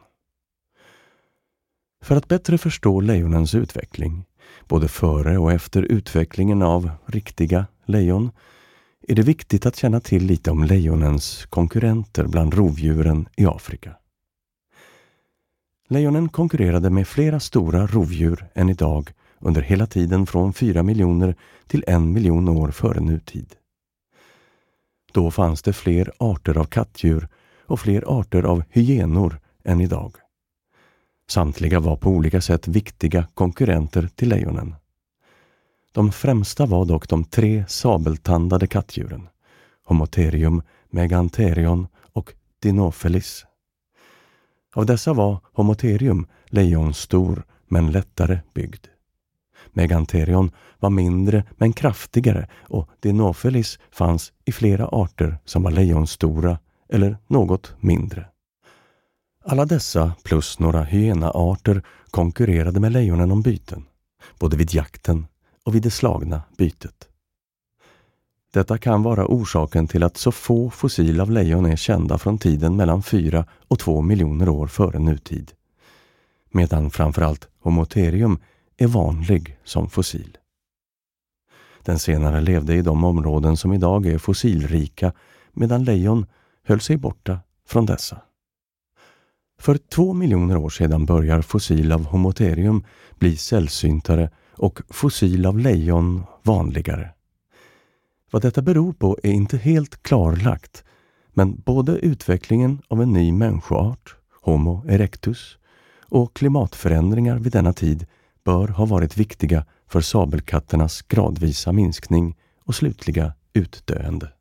För 2.04 2.16
att 2.16 2.28
bättre 2.28 2.58
förstå 2.58 3.00
lejonens 3.00 3.54
utveckling 3.54 4.24
både 4.68 4.88
före 4.88 5.38
och 5.38 5.52
efter 5.52 5.82
utvecklingen 5.82 6.62
av 6.62 6.90
riktiga 7.06 7.66
lejon, 7.84 8.30
är 9.08 9.14
det 9.14 9.22
viktigt 9.22 9.66
att 9.66 9.76
känna 9.76 10.00
till 10.00 10.26
lite 10.26 10.50
om 10.50 10.64
lejonens 10.64 11.46
konkurrenter 11.46 12.26
bland 12.26 12.54
rovdjuren 12.54 13.28
i 13.36 13.46
Afrika. 13.46 13.96
Lejonen 15.88 16.28
konkurrerade 16.28 16.90
med 16.90 17.08
flera 17.08 17.40
stora 17.40 17.86
rovdjur 17.86 18.46
än 18.54 18.68
idag 18.68 19.12
under 19.38 19.62
hela 19.62 19.86
tiden 19.86 20.26
från 20.26 20.52
4 20.52 20.82
miljoner 20.82 21.36
till 21.66 21.84
en 21.86 22.12
miljon 22.12 22.48
år 22.48 22.70
före 22.70 23.00
nutid. 23.00 23.54
Då 25.12 25.30
fanns 25.30 25.62
det 25.62 25.72
fler 25.72 26.12
arter 26.18 26.58
av 26.58 26.64
kattdjur 26.64 27.28
och 27.66 27.80
fler 27.80 28.20
arter 28.20 28.42
av 28.42 28.62
hyenor 28.70 29.40
än 29.64 29.80
idag. 29.80 30.12
Samtliga 31.28 31.80
var 31.80 31.96
på 31.96 32.10
olika 32.10 32.40
sätt 32.40 32.68
viktiga 32.68 33.26
konkurrenter 33.34 34.08
till 34.14 34.28
lejonen. 34.28 34.74
De 35.92 36.12
främsta 36.12 36.66
var 36.66 36.84
dock 36.84 37.08
de 37.08 37.24
tre 37.24 37.64
sabeltandade 37.68 38.66
kattdjuren, 38.66 39.28
Homotherium, 39.84 40.62
Megantherion 40.90 41.86
och 42.12 42.32
Dinophelis. 42.62 43.46
Av 44.74 44.86
dessa 44.86 45.12
var 45.12 45.40
Homotherium 45.52 46.26
lejonstor 46.46 47.42
men 47.68 47.92
lättare 47.92 48.38
byggd. 48.54 48.86
Megantherion 49.72 50.50
var 50.78 50.90
mindre 50.90 51.44
men 51.56 51.72
kraftigare 51.72 52.48
och 52.60 52.90
Dinophelis 53.00 53.78
fanns 53.90 54.32
i 54.44 54.52
flera 54.52 54.86
arter 54.86 55.38
som 55.44 55.62
var 55.62 55.70
lejonstora 55.70 56.58
eller 56.88 57.18
något 57.26 57.74
mindre. 57.80 58.26
Alla 59.48 59.64
dessa 59.64 60.12
plus 60.22 60.58
några 60.58 60.82
hyenaarter 60.82 61.82
konkurrerade 62.10 62.80
med 62.80 62.92
lejonen 62.92 63.30
om 63.30 63.42
byten, 63.42 63.84
både 64.38 64.56
vid 64.56 64.74
jakten 64.74 65.26
och 65.64 65.74
vid 65.74 65.82
det 65.82 65.90
slagna 65.90 66.42
bytet. 66.58 67.08
Detta 68.52 68.78
kan 68.78 69.02
vara 69.02 69.26
orsaken 69.26 69.88
till 69.88 70.02
att 70.02 70.16
så 70.16 70.32
få 70.32 70.70
fossil 70.70 71.20
av 71.20 71.30
lejon 71.30 71.66
är 71.66 71.76
kända 71.76 72.18
från 72.18 72.38
tiden 72.38 72.76
mellan 72.76 73.02
4 73.02 73.46
och 73.68 73.78
2 73.78 74.02
miljoner 74.02 74.48
år 74.48 74.66
före 74.66 74.98
nutid, 74.98 75.52
medan 76.50 76.90
framförallt 76.90 77.48
Homotherium 77.60 78.38
är 78.76 78.86
vanlig 78.86 79.58
som 79.64 79.90
fossil. 79.90 80.38
Den 81.82 81.98
senare 81.98 82.40
levde 82.40 82.74
i 82.74 82.82
de 82.82 83.04
områden 83.04 83.56
som 83.56 83.72
idag 83.72 84.06
är 84.06 84.18
fossilrika 84.18 85.12
medan 85.52 85.84
lejon 85.84 86.26
höll 86.64 86.80
sig 86.80 86.96
borta 86.96 87.38
från 87.68 87.86
dessa. 87.86 88.25
För 89.58 89.76
två 89.76 90.12
miljoner 90.12 90.56
år 90.56 90.70
sedan 90.70 91.06
börjar 91.06 91.42
fossil 91.42 91.92
av 91.92 92.04
Homotherium 92.04 92.84
bli 93.18 93.36
sällsyntare 93.36 94.30
och 94.52 94.80
fossil 94.88 95.46
av 95.46 95.58
lejon 95.58 96.24
vanligare. 96.42 97.10
Vad 98.30 98.42
detta 98.42 98.62
beror 98.62 98.92
på 98.92 99.18
är 99.22 99.32
inte 99.32 99.56
helt 99.56 100.02
klarlagt, 100.02 100.84
men 101.34 101.60
både 101.60 101.92
utvecklingen 101.92 102.82
av 102.88 103.02
en 103.02 103.12
ny 103.12 103.32
människoart, 103.32 104.16
Homo 104.42 104.84
erectus, 104.88 105.58
och 106.08 106.36
klimatförändringar 106.36 107.38
vid 107.38 107.52
denna 107.52 107.72
tid 107.72 108.06
bör 108.44 108.68
ha 108.68 108.84
varit 108.84 109.16
viktiga 109.16 109.66
för 109.88 110.00
sabelkatternas 110.00 111.02
gradvisa 111.02 111.72
minskning 111.72 112.36
och 112.64 112.74
slutliga 112.74 113.34
utdöende. 113.52 114.32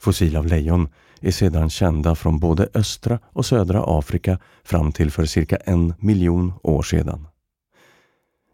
Fossil 0.00 0.36
av 0.36 0.46
lejon 0.46 0.88
är 1.24 1.30
sedan 1.30 1.70
kända 1.70 2.14
från 2.14 2.38
både 2.38 2.68
östra 2.74 3.18
och 3.24 3.46
södra 3.46 3.84
Afrika 3.86 4.38
fram 4.64 4.92
till 4.92 5.10
för 5.10 5.24
cirka 5.24 5.56
en 5.56 5.94
miljon 5.98 6.52
år 6.62 6.82
sedan. 6.82 7.26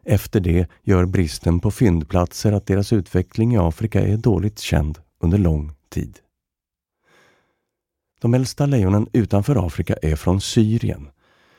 Efter 0.05 0.41
det 0.41 0.67
gör 0.83 1.05
bristen 1.05 1.61
på 1.61 1.71
fyndplatser 1.71 2.53
att 2.53 2.67
deras 2.67 2.93
utveckling 2.93 3.55
i 3.55 3.59
Afrika 3.59 4.01
är 4.01 4.17
dåligt 4.17 4.59
känd 4.59 4.99
under 5.21 5.39
lång 5.39 5.73
tid. 5.89 6.19
De 8.21 8.35
äldsta 8.35 8.67
lejonen 8.67 9.07
utanför 9.13 9.67
Afrika 9.67 9.97
är 10.03 10.17
från 10.17 10.41
Syrien 10.41 11.09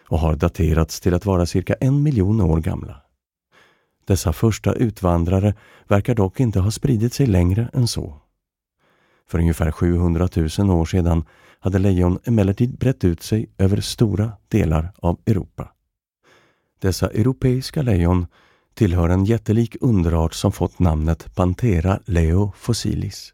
och 0.07 0.19
har 0.19 0.35
daterats 0.35 0.99
till 0.99 1.13
att 1.13 1.25
vara 1.25 1.45
cirka 1.45 1.73
en 1.73 2.03
miljon 2.03 2.41
år 2.41 2.61
gamla. 2.61 3.01
Dessa 4.05 4.33
första 4.33 4.73
utvandrare 4.73 5.53
verkar 5.87 6.15
dock 6.15 6.39
inte 6.39 6.59
ha 6.59 6.71
spridit 6.71 7.13
sig 7.13 7.25
längre 7.25 7.69
än 7.73 7.87
så. 7.87 8.20
För 9.31 9.39
ungefär 9.39 9.71
700 9.71 10.29
000 10.57 10.71
år 10.71 10.85
sedan 10.85 11.23
hade 11.59 11.79
lejon 11.79 12.19
emellertid 12.23 12.77
brett 12.77 13.03
ut 13.03 13.23
sig 13.23 13.49
över 13.57 13.81
stora 13.81 14.31
delar 14.47 14.91
av 14.95 15.19
Europa. 15.25 15.71
Dessa 16.79 17.09
europeiska 17.09 17.81
lejon 17.81 18.27
tillhör 18.73 19.09
en 19.09 19.25
jättelik 19.25 19.75
underart 19.81 20.33
som 20.33 20.51
fått 20.51 20.79
namnet 20.79 21.35
Panthera 21.35 21.99
leo 22.05 22.51
fossilis. 22.55 23.33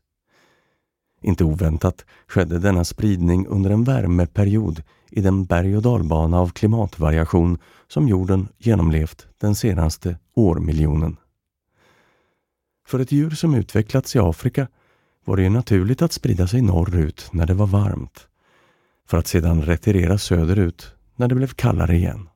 Inte 1.22 1.44
oväntat 1.44 2.06
skedde 2.28 2.60
denna 2.60 2.84
spridning 2.84 3.48
under 3.48 3.70
en 3.70 3.84
värmeperiod 3.84 4.84
i 5.10 5.22
den 5.22 5.46
berg 5.46 5.76
och 5.76 5.82
dalbana 5.82 6.40
av 6.40 6.50
klimatvariation 6.50 7.58
som 7.88 8.08
jorden 8.08 8.48
genomlevt 8.58 9.28
den 9.38 9.56
senaste 9.56 10.18
årmiljonen. 10.34 11.18
För 12.88 13.00
ett 13.00 13.12
djur 13.12 13.30
som 13.30 13.56
utvecklats 13.56 14.16
i 14.16 14.20
Afrika 14.20 14.68
var 15.28 15.38
det 15.38 15.44
ju 15.44 15.50
naturligt 15.50 16.02
att 16.02 16.13
sprida 16.13 16.48
sig 16.48 16.62
norrut 16.62 17.30
när 17.32 17.46
det 17.46 17.54
var 17.54 17.68
varmt, 17.68 18.28
för 19.08 19.18
att 19.18 19.28
sedan 19.28 19.62
retirera 19.62 20.18
söderut 20.18 20.96
när 21.16 21.28
det 21.28 21.36
blev 21.36 21.48
kallare 21.48 21.96
igen. 21.96 22.30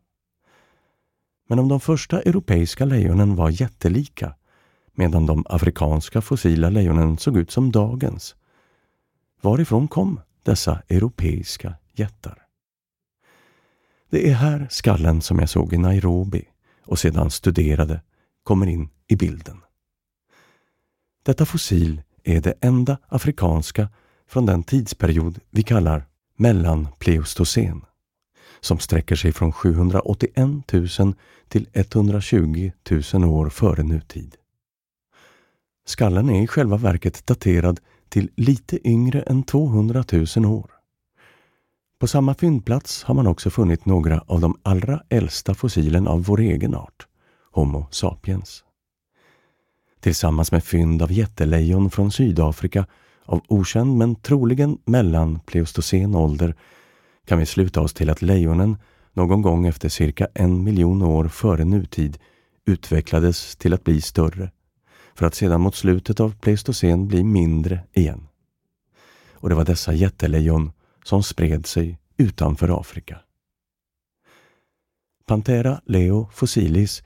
Men 1.48 1.60
om 1.60 1.68
de 1.68 1.80
första 1.80 2.22
europeiska 2.22 2.86
lejonen 2.86 3.36
var 3.36 3.62
jättelika, 3.62 4.36
medan 4.94 5.26
de 5.26 5.46
afrikanska 5.50 6.22
fossila 6.22 6.70
lejonen 6.70 7.18
såg 7.18 7.38
ut 7.38 7.52
som 7.52 7.72
dagens, 7.72 8.36
varifrån 9.42 9.88
kom 9.88 10.20
dessa 10.44 10.82
europeiska 10.90 11.74
jättar? 11.94 12.46
Det 14.10 14.30
är 14.30 14.34
här 14.34 14.68
skallen 14.70 15.22
som 15.22 15.40
jag 15.40 15.50
såg 15.50 15.74
i 15.74 15.78
Nairobi 15.78 16.44
och 16.86 17.00
sedan 17.00 17.32
studerade 17.32 18.02
kommer 18.44 18.68
in 18.68 18.90
i 19.08 19.16
bilden. 19.16 19.62
Detta 21.24 21.46
fossil 21.46 22.02
är 22.24 22.42
det 22.42 22.54
enda 22.62 22.98
afrikanska 23.08 23.90
från 24.28 24.46
den 24.46 24.64
tidsperiod 24.64 25.40
vi 25.50 25.64
kallar 25.64 26.06
mellanpleistocen 26.38 27.82
som 28.60 28.80
sträcker 28.80 29.16
sig 29.16 29.32
från 29.34 29.52
781 29.52 30.38
000 30.74 30.88
till 31.48 31.68
120 31.74 32.72
000 33.14 33.26
år 33.26 33.50
före 33.50 33.84
nutid. 33.84 34.36
Skallen 35.86 36.30
är 36.30 36.44
i 36.44 36.48
själva 36.48 36.78
verket 36.78 37.28
daterad 37.28 37.80
till 38.10 38.30
lite 38.36 38.88
yngre 38.88 39.22
än 39.22 39.44
200 39.44 40.04
000 40.36 40.46
år. 40.46 40.72
På 42.00 42.08
samma 42.08 42.34
fyndplats 42.34 43.04
har 43.04 43.14
man 43.14 43.28
också 43.28 43.50
funnit 43.50 43.86
några 43.86 44.20
av 44.20 44.42
de 44.42 44.60
allra 44.64 45.02
äldsta 45.10 45.54
fossilen 45.54 46.08
av 46.08 46.24
vår 46.24 46.40
egen 46.40 46.76
art, 46.76 47.08
Homo 47.52 47.88
sapiens. 47.92 48.64
Tillsammans 50.02 50.52
med 50.52 50.64
fynd 50.64 51.02
av 51.02 51.12
jättelejon 51.12 51.90
från 51.90 52.12
Sydafrika 52.12 52.86
av 53.26 53.42
okänd 53.48 53.98
men 53.98 54.16
troligen 54.16 54.78
mellan 54.86 55.40
pleistocen 55.40 56.16
ålder 56.16 56.56
kan 57.26 57.40
vi 57.40 57.46
sluta 57.46 57.82
oss 57.82 57.94
till 57.94 58.10
att 58.10 58.22
lejonen 58.22 58.78
någon 59.14 59.42
gång 59.42 59.68
efter 59.68 59.90
cirka 59.90 60.28
en 60.34 60.64
miljon 60.64 61.02
år 61.02 61.28
före 61.28 61.66
nutid 61.66 62.18
utvecklades 62.66 63.56
till 63.56 63.74
att 63.74 63.84
bli 63.84 64.02
större, 64.02 64.52
för 65.16 65.26
att 65.26 65.36
sedan 65.36 65.62
mot 65.62 65.76
slutet 65.76 66.20
av 66.20 66.36
pleistocen 66.36 67.08
bli 67.08 67.24
mindre 67.24 67.80
igen. 67.94 68.28
Och 69.34 69.50
det 69.50 69.56
var 69.56 69.66
dessa 69.66 69.94
jättelejon 69.94 70.72
som 71.04 71.24
spred 71.24 71.66
sig 71.66 72.00
utanför 72.18 72.80
Afrika. 72.80 73.20
Panthera 75.26 75.82
leo 75.86 76.30
fossilis 76.34 77.04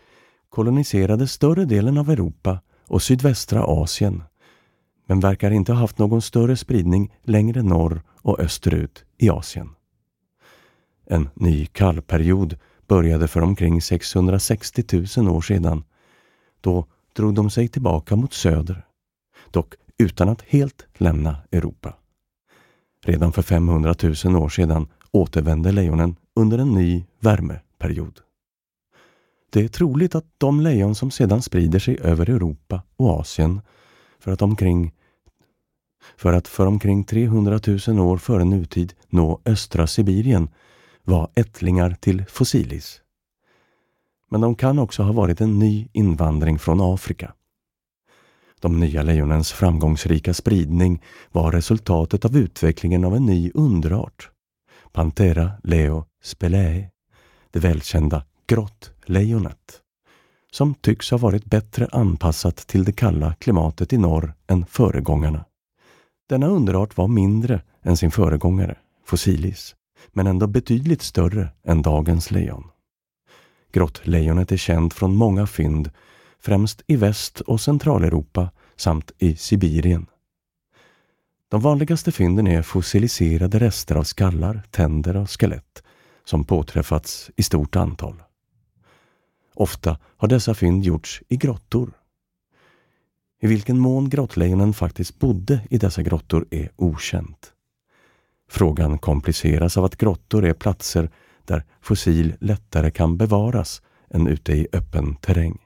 koloniserade 0.50 1.28
större 1.28 1.66
delen 1.66 1.98
av 1.98 2.10
Europa 2.10 2.60
och 2.88 3.02
sydvästra 3.02 3.64
Asien 3.64 4.24
men 5.06 5.20
verkar 5.20 5.52
inte 5.52 5.72
ha 5.74 5.80
haft 5.80 5.98
någon 5.98 6.22
större 6.22 6.58
spridning 6.58 7.14
längre 7.24 7.64
norr 7.64 8.02
och 8.22 8.40
österut 8.40 9.06
i 9.18 9.30
Asien. 9.30 9.70
En 11.06 11.30
ny 11.34 11.66
kallperiod 11.66 12.58
började 12.88 13.28
för 13.28 13.42
omkring 13.42 13.82
660 13.82 14.84
000 15.18 15.30
år 15.30 15.42
sedan. 15.42 15.84
Då 16.62 16.86
drog 17.16 17.36
de 17.36 17.50
sig 17.50 17.68
tillbaka 17.68 18.16
mot 18.16 18.34
söder, 18.34 18.86
dock 19.52 19.74
utan 19.98 20.30
att 20.30 20.42
helt 20.42 20.88
lämna 20.94 21.38
Europa. 21.52 21.94
Redan 23.06 23.32
för 23.32 23.42
500 23.42 23.96
000 24.26 24.36
år 24.36 24.50
sedan 24.50 24.88
återvände 25.12 25.72
lejonen 25.72 26.16
under 26.36 26.58
en 26.58 26.74
ny 26.74 27.06
värmeperiod. 27.20 28.20
Det 29.56 29.64
är 29.64 29.68
troligt 29.68 30.16
att 30.16 30.26
de 30.38 30.62
lejon 30.62 30.96
som 30.96 31.12
sedan 31.12 31.42
sprider 31.42 31.80
sig 31.80 32.00
över 32.02 32.30
Europa 32.30 32.82
och 32.96 33.20
Asien 33.20 33.62
för 34.20 34.32
att 34.32 34.42
omkring 34.42 34.94
för 36.18 36.34
att 36.34 36.48
för 36.48 36.66
omkring 36.66 37.04
300 37.04 37.60
000 37.88 38.00
år 38.00 38.18
före 38.18 38.44
nutid 38.44 38.94
nå 39.10 39.42
östra 39.46 39.88
Sibirien 39.88 40.50
var 41.04 41.30
ättlingar 41.36 41.98
till 42.00 42.26
fossilis. 42.26 43.02
Men 44.32 44.42
de 44.42 44.56
kan 44.56 44.80
också 44.80 45.04
ha 45.04 45.14
varit 45.14 45.42
en 45.42 45.60
ny 45.60 45.88
invandring 45.94 46.60
från 46.60 46.94
Afrika. 46.94 47.34
De 48.60 48.80
nya 48.80 49.04
lejonens 49.04 49.52
framgångsrika 49.52 50.34
spridning 50.34 51.04
var 51.32 51.52
resultatet 51.52 52.26
av 52.26 52.38
utvecklingen 52.38 53.04
av 53.06 53.16
en 53.16 53.26
ny 53.26 53.52
underart, 53.54 54.30
Panthera 54.92 55.52
leo 55.64 56.06
spelae, 56.24 56.90
det 57.52 57.60
välkända 57.60 58.24
lejonet, 59.10 59.82
som 60.52 60.74
tycks 60.74 61.12
ha 61.12 61.18
varit 61.18 61.46
bättre 61.46 61.88
anpassat 61.92 62.58
till 62.58 62.84
det 62.84 62.92
kalla 62.92 63.34
klimatet 63.34 63.94
i 63.94 63.98
norr 63.98 64.34
än 64.48 64.66
föregångarna. 64.66 65.46
Denna 66.30 66.48
underart 66.48 66.98
var 66.98 67.08
mindre 67.08 67.62
än 67.84 67.98
sin 67.98 68.12
föregångare, 68.12 68.78
fossilis, 69.06 69.76
men 70.14 70.28
ändå 70.28 70.48
betydligt 70.48 71.02
större 71.02 71.50
än 71.64 71.82
dagens 71.82 72.32
lejon. 72.32 72.68
Grottlejonet 73.72 74.52
är 74.52 74.58
känt 74.58 74.94
från 74.94 75.16
många 75.16 75.48
fynd, 75.48 75.92
främst 76.40 76.84
i 76.88 76.96
Väst 76.96 77.40
och 77.42 77.62
Centraleuropa 77.62 78.50
samt 78.76 79.12
i 79.18 79.36
Sibirien. 79.36 80.06
De 81.50 81.62
vanligaste 81.62 82.12
fynden 82.12 82.48
är 82.48 82.62
fossiliserade 82.62 83.60
rester 83.60 83.96
av 83.96 84.04
skallar, 84.04 84.62
tänder 84.72 85.18
och 85.18 85.40
skelett 85.40 85.84
som 86.26 86.44
påträffats 86.44 87.32
i 87.36 87.44
stort 87.44 87.76
antal. 87.76 88.22
Ofta 89.56 89.98
har 90.18 90.28
dessa 90.28 90.54
fynd 90.54 90.84
gjorts 90.84 91.22
i 91.28 91.38
grottor. 91.38 91.92
I 93.42 93.48
vilken 93.48 93.80
mån 93.80 94.10
grottlejonen 94.10 94.74
faktiskt 94.74 95.20
bodde 95.20 95.62
i 95.70 95.78
dessa 95.78 96.02
grottor 96.02 96.46
är 96.52 96.70
okänt. 96.76 97.54
Frågan 98.50 98.98
kompliceras 99.00 99.78
av 99.78 99.86
att 99.86 99.98
grottor 99.98 100.46
är 100.46 100.54
platser 100.54 101.10
där 101.46 101.64
fossil 101.82 102.36
lättare 102.40 102.92
kan 102.92 103.18
bevaras 103.18 103.82
än 104.10 104.28
ute 104.28 104.54
i 104.54 104.68
öppen 104.74 105.16
terräng. 105.16 105.58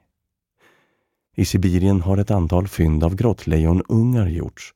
I 1.35 1.45
Sibirien 1.45 2.01
har 2.01 2.17
ett 2.17 2.31
antal 2.31 2.67
fynd 2.67 3.03
av 3.03 3.15
grottlejonungar 3.15 4.27
gjorts, 4.27 4.73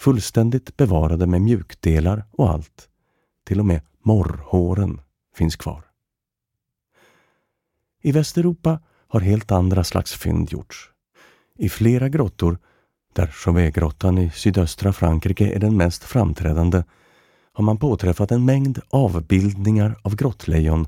fullständigt 0.00 0.76
bevarade 0.76 1.26
med 1.26 1.42
mjukdelar 1.42 2.24
och 2.30 2.50
allt. 2.50 2.88
Till 3.46 3.60
och 3.60 3.66
med 3.66 3.80
morrhåren 4.02 5.00
finns 5.36 5.56
kvar. 5.56 5.91
I 8.02 8.12
Västeuropa 8.12 8.80
har 9.08 9.20
helt 9.20 9.52
andra 9.52 9.84
slags 9.84 10.14
fynd 10.14 10.52
gjorts. 10.52 10.90
I 11.58 11.68
flera 11.68 12.08
grottor, 12.08 12.58
där 13.12 13.26
Chauvet-grottan 13.26 14.18
i 14.18 14.30
sydöstra 14.30 14.92
Frankrike 14.92 15.54
är 15.54 15.58
den 15.58 15.76
mest 15.76 16.04
framträdande, 16.04 16.82
har 17.52 17.64
man 17.64 17.76
påträffat 17.76 18.30
en 18.30 18.44
mängd 18.44 18.80
avbildningar 18.90 19.96
av 20.02 20.16
grottlejon 20.16 20.86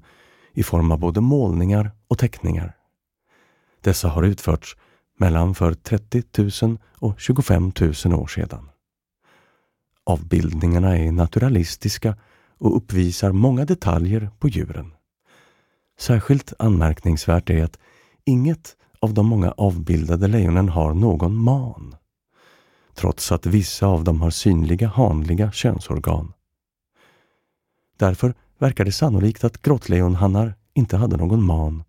i 0.52 0.62
form 0.62 0.90
av 0.90 0.98
både 0.98 1.20
målningar 1.20 1.90
och 2.08 2.18
teckningar. 2.18 2.76
Dessa 3.80 4.08
har 4.08 4.22
utförts 4.22 4.76
mellan 5.18 5.54
för 5.54 5.74
30 5.74 6.22
000 6.66 6.78
och 6.98 7.20
25 7.20 7.72
000 8.04 8.14
år 8.14 8.26
sedan. 8.26 8.70
Avbildningarna 10.06 10.98
är 10.98 11.12
naturalistiska 11.12 12.16
och 12.58 12.76
uppvisar 12.76 13.32
många 13.32 13.64
detaljer 13.64 14.30
på 14.38 14.48
djuren. 14.48 14.93
Särskilt 15.98 16.52
anmärkningsvärt 16.58 17.50
är 17.50 17.64
att 17.64 17.78
inget 18.24 18.76
av 19.00 19.14
de 19.14 19.26
många 19.26 19.50
avbildade 19.50 20.28
lejonen 20.28 20.68
har 20.68 20.94
någon 20.94 21.36
man, 21.36 21.96
trots 22.94 23.32
att 23.32 23.46
vissa 23.46 23.86
av 23.86 24.04
dem 24.04 24.22
har 24.22 24.30
synliga 24.30 24.88
hanliga 24.88 25.52
könsorgan. 25.52 26.32
Därför 27.96 28.34
verkar 28.58 28.84
det 28.84 28.92
sannolikt 28.92 29.44
att 29.44 29.62
grottlejonhannar 29.62 30.54
inte 30.74 30.96
hade 30.96 31.16
någon 31.16 31.46
man 31.46 31.84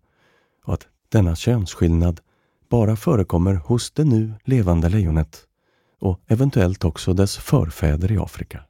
och 0.64 0.74
att 0.74 0.86
denna 1.08 1.36
könsskillnad 1.36 2.20
bara 2.68 2.96
förekommer 2.96 3.54
hos 3.54 3.90
det 3.90 4.04
nu 4.04 4.32
levande 4.44 4.88
lejonet 4.88 5.46
och 6.00 6.20
eventuellt 6.26 6.84
också 6.84 7.12
dess 7.12 7.36
förfäder 7.36 8.12
i 8.12 8.18
Afrika. 8.18 8.60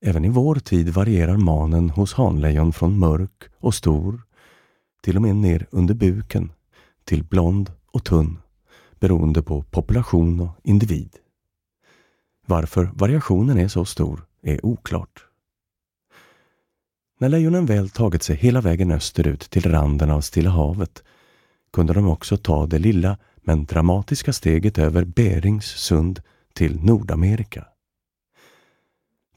Även 0.00 0.24
i 0.24 0.28
vår 0.28 0.54
tid 0.54 0.88
varierar 0.88 1.36
manen 1.36 1.90
hos 1.90 2.14
hanlejon 2.14 2.72
från 2.72 2.98
mörk 2.98 3.44
och 3.58 3.74
stor, 3.74 4.22
till 5.02 5.16
och 5.16 5.22
med 5.22 5.36
ner 5.36 5.66
under 5.70 5.94
buken, 5.94 6.52
till 7.04 7.24
blond 7.24 7.72
och 7.86 8.04
tunn, 8.04 8.38
beroende 9.00 9.42
på 9.42 9.62
population 9.62 10.40
och 10.40 10.50
individ. 10.62 11.16
Varför 12.46 12.90
variationen 12.94 13.58
är 13.58 13.68
så 13.68 13.84
stor 13.84 14.26
är 14.42 14.66
oklart. 14.66 15.24
När 17.20 17.28
lejonen 17.28 17.66
väl 17.66 17.90
tagit 17.90 18.22
sig 18.22 18.36
hela 18.36 18.60
vägen 18.60 18.90
österut 18.90 19.40
till 19.40 19.70
randen 19.70 20.10
av 20.10 20.20
Stilla 20.20 20.50
havet 20.50 21.02
kunde 21.72 21.92
de 21.92 22.08
också 22.08 22.36
ta 22.36 22.66
det 22.66 22.78
lilla 22.78 23.18
men 23.36 23.64
dramatiska 23.64 24.32
steget 24.32 24.78
över 24.78 25.04
Berings 25.04 25.66
sund 25.66 26.22
till 26.54 26.84
Nordamerika. 26.84 27.66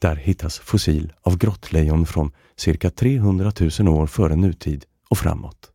Där 0.02 0.16
hittas 0.16 0.58
fossil 0.58 1.12
av 1.20 1.38
grottlejon 1.38 2.06
från 2.06 2.30
cirka 2.56 2.90
300 2.90 3.52
000 3.80 3.88
år 3.88 4.06
före 4.06 4.36
nutid 4.36 4.84
och 5.10 5.18
framåt. 5.18 5.70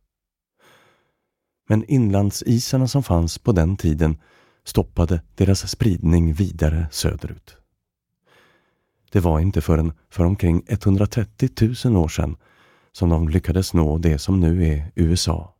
Men 1.68 1.84
inlandsisarna 1.84 2.88
som 2.88 3.02
fanns 3.02 3.38
på 3.38 3.52
den 3.52 3.76
tiden 3.76 4.18
stoppade 4.64 5.22
deras 5.34 5.70
spridning 5.70 6.32
vidare 6.32 6.86
söderut. 6.90 7.56
Det 9.12 9.20
var 9.20 9.40
inte 9.40 9.60
förrän 9.60 9.92
för 10.10 10.24
omkring 10.24 10.62
130 10.66 11.50
000 11.84 11.96
år 11.96 12.08
sedan 12.08 12.36
som 12.92 13.08
de 13.08 13.28
lyckades 13.28 13.74
nå 13.74 13.98
det 13.98 14.18
som 14.18 14.40
nu 14.40 14.66
är 14.66 14.92
USA. 14.94 15.54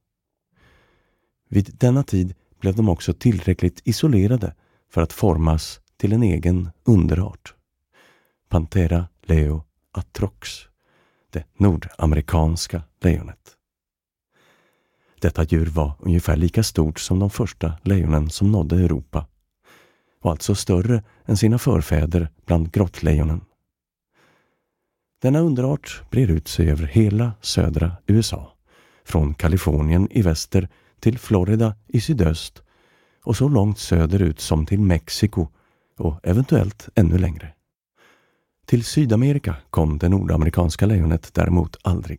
Vid 1.48 1.76
denna 1.78 2.02
tid 2.02 2.34
blev 2.60 2.76
de 2.76 2.88
också 2.88 3.12
tillräckligt 3.12 3.80
isolerade 3.84 4.54
för 4.90 5.02
att 5.02 5.12
formas 5.12 5.80
till 5.96 6.12
en 6.12 6.22
egen 6.22 6.70
underart. 6.84 7.54
Panthera 8.48 9.08
leo 9.22 9.64
atrox, 9.92 10.50
det 11.30 11.44
nordamerikanska 11.56 12.82
lejonet. 13.00 13.56
Detta 15.20 15.44
djur 15.44 15.66
var 15.66 15.92
ungefär 15.98 16.36
lika 16.36 16.62
stort 16.62 17.00
som 17.00 17.18
de 17.18 17.30
första 17.30 17.72
lejonen 17.82 18.30
som 18.30 18.52
nådde 18.52 18.76
Europa 18.76 19.26
och 20.22 20.30
alltså 20.30 20.54
större 20.54 21.02
än 21.24 21.36
sina 21.36 21.58
förfäder 21.58 22.28
bland 22.46 22.72
grottlejonen. 22.72 23.40
Denna 25.22 25.38
underart 25.40 26.02
brer 26.10 26.30
ut 26.30 26.48
sig 26.48 26.70
över 26.70 26.86
hela 26.86 27.32
södra 27.40 27.96
USA, 28.06 28.52
från 29.04 29.34
Kalifornien 29.34 30.08
i 30.10 30.22
väster 30.22 30.68
till 31.00 31.18
Florida 31.18 31.74
i 31.86 32.00
sydöst 32.00 32.62
och 33.24 33.36
så 33.36 33.48
långt 33.48 33.78
söderut 33.78 34.40
som 34.40 34.66
till 34.66 34.80
Mexiko 34.80 35.48
och 35.98 36.20
eventuellt 36.22 36.88
ännu 36.94 37.18
längre. 37.18 37.54
Till 38.68 38.84
Sydamerika 38.84 39.56
kom 39.70 39.98
det 39.98 40.08
nordamerikanska 40.08 40.86
lejonet 40.86 41.34
däremot 41.34 41.76
aldrig. 41.82 42.18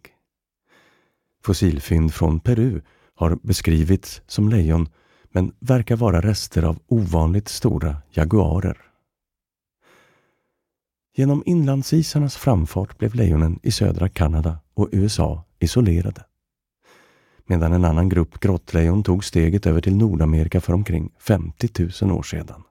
Fossilfynd 1.44 2.14
från 2.14 2.40
Peru 2.40 2.82
har 3.16 3.40
beskrivits 3.42 4.22
som 4.28 4.50
lejon 4.50 4.90
men 5.32 5.54
verkar 5.60 5.96
vara 5.96 6.22
rester 6.22 6.64
av 6.64 6.80
ovanligt 6.88 7.48
stora 7.48 7.98
jaguarer. 8.12 8.78
Genom 11.16 11.44
inlandsisarnas 11.46 12.38
framfart 12.38 12.98
blev 12.98 13.16
lejonen 13.16 13.60
i 13.64 13.72
södra 13.72 14.10
Kanada 14.10 14.60
och 14.74 14.90
USA 14.92 15.44
isolerade. 15.60 16.26
Medan 17.46 17.74
en 17.74 17.86
annan 17.86 18.10
grupp 18.10 18.40
grottlejon 18.40 19.04
tog 19.04 19.26
steget 19.26 19.66
över 19.66 19.82
till 19.82 19.96
Nordamerika 19.96 20.62
för 20.62 20.74
omkring 20.74 21.12
50 21.20 21.90
000 22.02 22.12
år 22.12 22.24
sedan. 22.24 22.64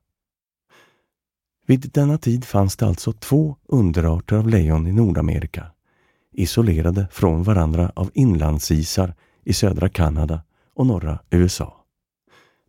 Vid 1.68 1.90
denna 1.92 2.18
tid 2.18 2.44
fanns 2.44 2.76
det 2.76 2.86
alltså 2.86 3.12
två 3.12 3.56
underarter 3.66 4.36
av 4.36 4.48
lejon 4.48 4.86
i 4.86 4.92
Nordamerika, 4.92 5.66
isolerade 6.32 7.08
från 7.10 7.42
varandra 7.42 7.92
av 7.94 8.10
inlandsisar 8.14 9.14
i 9.44 9.52
södra 9.52 9.88
Kanada 9.88 10.42
och 10.74 10.86
norra 10.86 11.18
USA. 11.30 11.84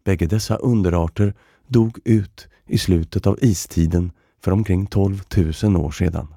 Bägge 0.04 0.26
dessa 0.26 0.56
underarter 0.56 1.34
dog 1.68 2.00
ut 2.06 2.48
i 2.68 2.78
slutet 2.78 3.28
av 3.28 3.38
istiden 3.42 4.12
för 4.42 4.52
omkring 4.52 4.88
12 4.88 5.22
000 5.64 5.78
år 5.78 5.92
sedan. 5.92 6.34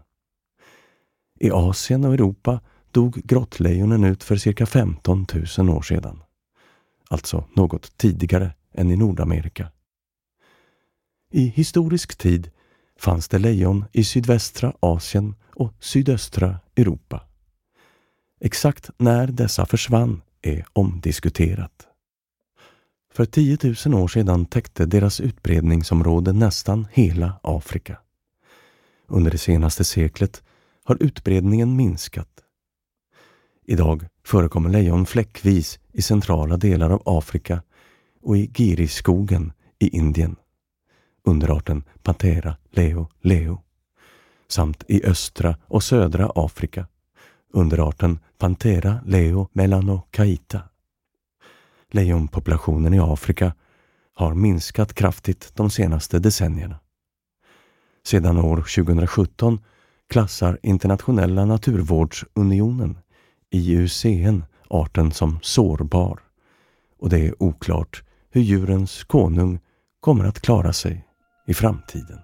I 1.41 1.51
Asien 1.51 2.05
och 2.05 2.15
Europa 2.15 2.61
dog 2.91 3.15
grottlejonen 3.15 4.05
ut 4.05 4.25
för 4.25 4.37
cirka 4.37 4.67
15 4.67 5.27
000 5.59 5.71
år 5.71 5.83
sedan. 5.83 6.23
Alltså 7.11 7.45
något 7.57 7.97
tidigare 7.97 8.55
än 8.73 8.91
i 8.91 8.97
Nordamerika. 8.97 9.69
I 11.35 11.47
historisk 11.47 12.19
tid 12.19 12.51
fanns 13.03 13.29
det 13.29 13.39
lejon 13.39 13.85
i 13.93 14.05
sydvästra 14.05 14.73
Asien 14.81 15.35
och 15.55 15.75
sydöstra 15.81 16.61
Europa. 16.77 17.23
Exakt 18.41 18.91
när 18.97 19.27
dessa 19.27 19.67
försvann 19.67 20.23
är 20.43 20.67
omdiskuterat. 20.73 21.87
För 23.13 23.25
10 23.25 23.59
000 23.87 24.03
år 24.03 24.09
sedan 24.09 24.47
täckte 24.47 24.87
deras 24.87 25.21
utbredningsområde 25.21 26.33
nästan 26.33 26.87
hela 26.93 27.41
Afrika. 27.43 27.99
Under 29.07 29.31
det 29.31 29.39
senaste 29.39 29.85
seklet 29.85 30.43
har 30.85 30.97
utbredningen 31.01 31.77
minskat. 31.77 32.29
Idag 33.67 34.07
förekommer 34.25 34.71
lejon 34.71 35.07
fläckvis 35.07 35.79
i 35.93 36.03
centrala 36.03 36.57
delar 36.57 36.91
av 36.91 37.03
Afrika 37.05 37.63
och 38.23 38.37
i 38.37 38.51
Giriskogen 38.55 39.53
i 39.79 39.89
Indien. 39.89 40.37
Underarten 41.25 41.85
Panthera 42.03 42.57
leo 42.71 43.09
leo. 43.21 43.63
Samt 44.49 44.85
i 44.89 45.05
östra 45.05 45.57
och 45.67 45.83
södra 45.83 46.33
Afrika. 46.35 46.87
Underarten 47.53 48.19
Panthera 48.39 49.01
leo 49.07 49.49
melanocaita. 49.53 50.61
lejonpopulationen 51.91 52.95
i 52.95 52.99
Afrika 52.99 53.55
har 54.15 54.35
minskat 54.35 54.95
kraftigt 54.95 55.53
de 55.55 55.71
senaste 55.71 56.19
decennierna. 56.19 56.81
Sedan 58.05 58.39
år 58.39 58.57
2017 58.57 59.59
klassar 60.11 60.59
Internationella 60.63 61.45
naturvårdsunionen, 61.45 62.99
IUCN, 63.51 64.45
arten 64.69 65.13
som 65.13 65.39
sårbar 65.43 66.21
och 67.03 67.09
det 67.09 67.27
är 67.27 67.43
oklart 67.43 68.03
hur 68.31 68.43
djurens 68.43 69.05
konung 69.05 69.61
kommer 70.01 70.25
att 70.25 70.41
klara 70.41 70.73
sig 70.73 71.07
i 71.47 71.55
framtiden. 71.55 72.19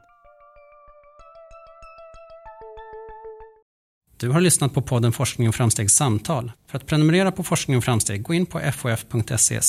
Du 4.17 4.29
har 4.29 4.41
lyssnat 4.41 4.75
på 4.75 4.83
podden 4.83 5.13
Forskning 5.13 5.49
och 5.49 5.55
framstegs 5.55 5.95
samtal. 5.95 6.53
För 6.67 6.77
att 6.77 6.87
prenumerera 6.87 7.33
på 7.33 7.43
Forskning 7.43 7.77
och 7.77 7.85
framsteg, 7.85 8.23
gå 8.23 8.35
in 8.35 8.47
på 8.47 8.61
fof.se 8.73 9.61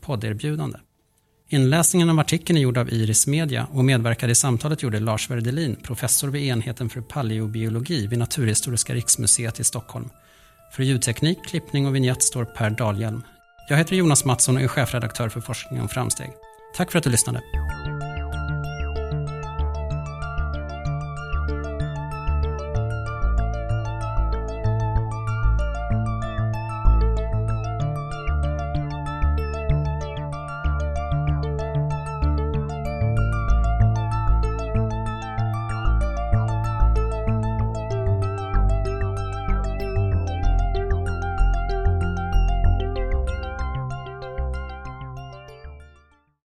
podderbjudande. 0.00 0.78
Inläsningen 1.48 2.10
av 2.10 2.18
artikeln 2.18 2.56
är 2.56 2.62
gjord 2.62 2.78
av 2.78 2.92
Iris 2.92 3.26
Media 3.26 3.66
och 3.72 3.84
medverkade 3.84 4.32
i 4.32 4.34
samtalet 4.34 4.82
gjorde 4.82 5.00
Lars 5.00 5.30
Werdelin, 5.30 5.76
professor 5.82 6.28
vid 6.28 6.42
enheten 6.42 6.88
för 6.88 7.00
paleobiologi 7.00 8.06
vid 8.06 8.18
Naturhistoriska 8.18 8.94
riksmuseet 8.94 9.60
i 9.60 9.64
Stockholm. 9.64 10.08
För 10.72 10.82
ljudteknik, 10.82 11.38
klippning 11.46 11.86
och 11.86 11.94
vignett 11.94 12.22
står 12.22 12.44
Per 12.44 12.70
Dahlhjelm. 12.70 13.22
Jag 13.68 13.76
heter 13.76 13.96
Jonas 13.96 14.24
Mattsson 14.24 14.56
och 14.56 14.62
är 14.62 14.68
chefredaktör 14.68 15.28
för 15.28 15.40
Forskning 15.40 15.82
och 15.82 15.90
framsteg. 15.90 16.30
Tack 16.76 16.90
för 16.90 16.98
att 16.98 17.04
du 17.04 17.10
lyssnade. 17.10 17.42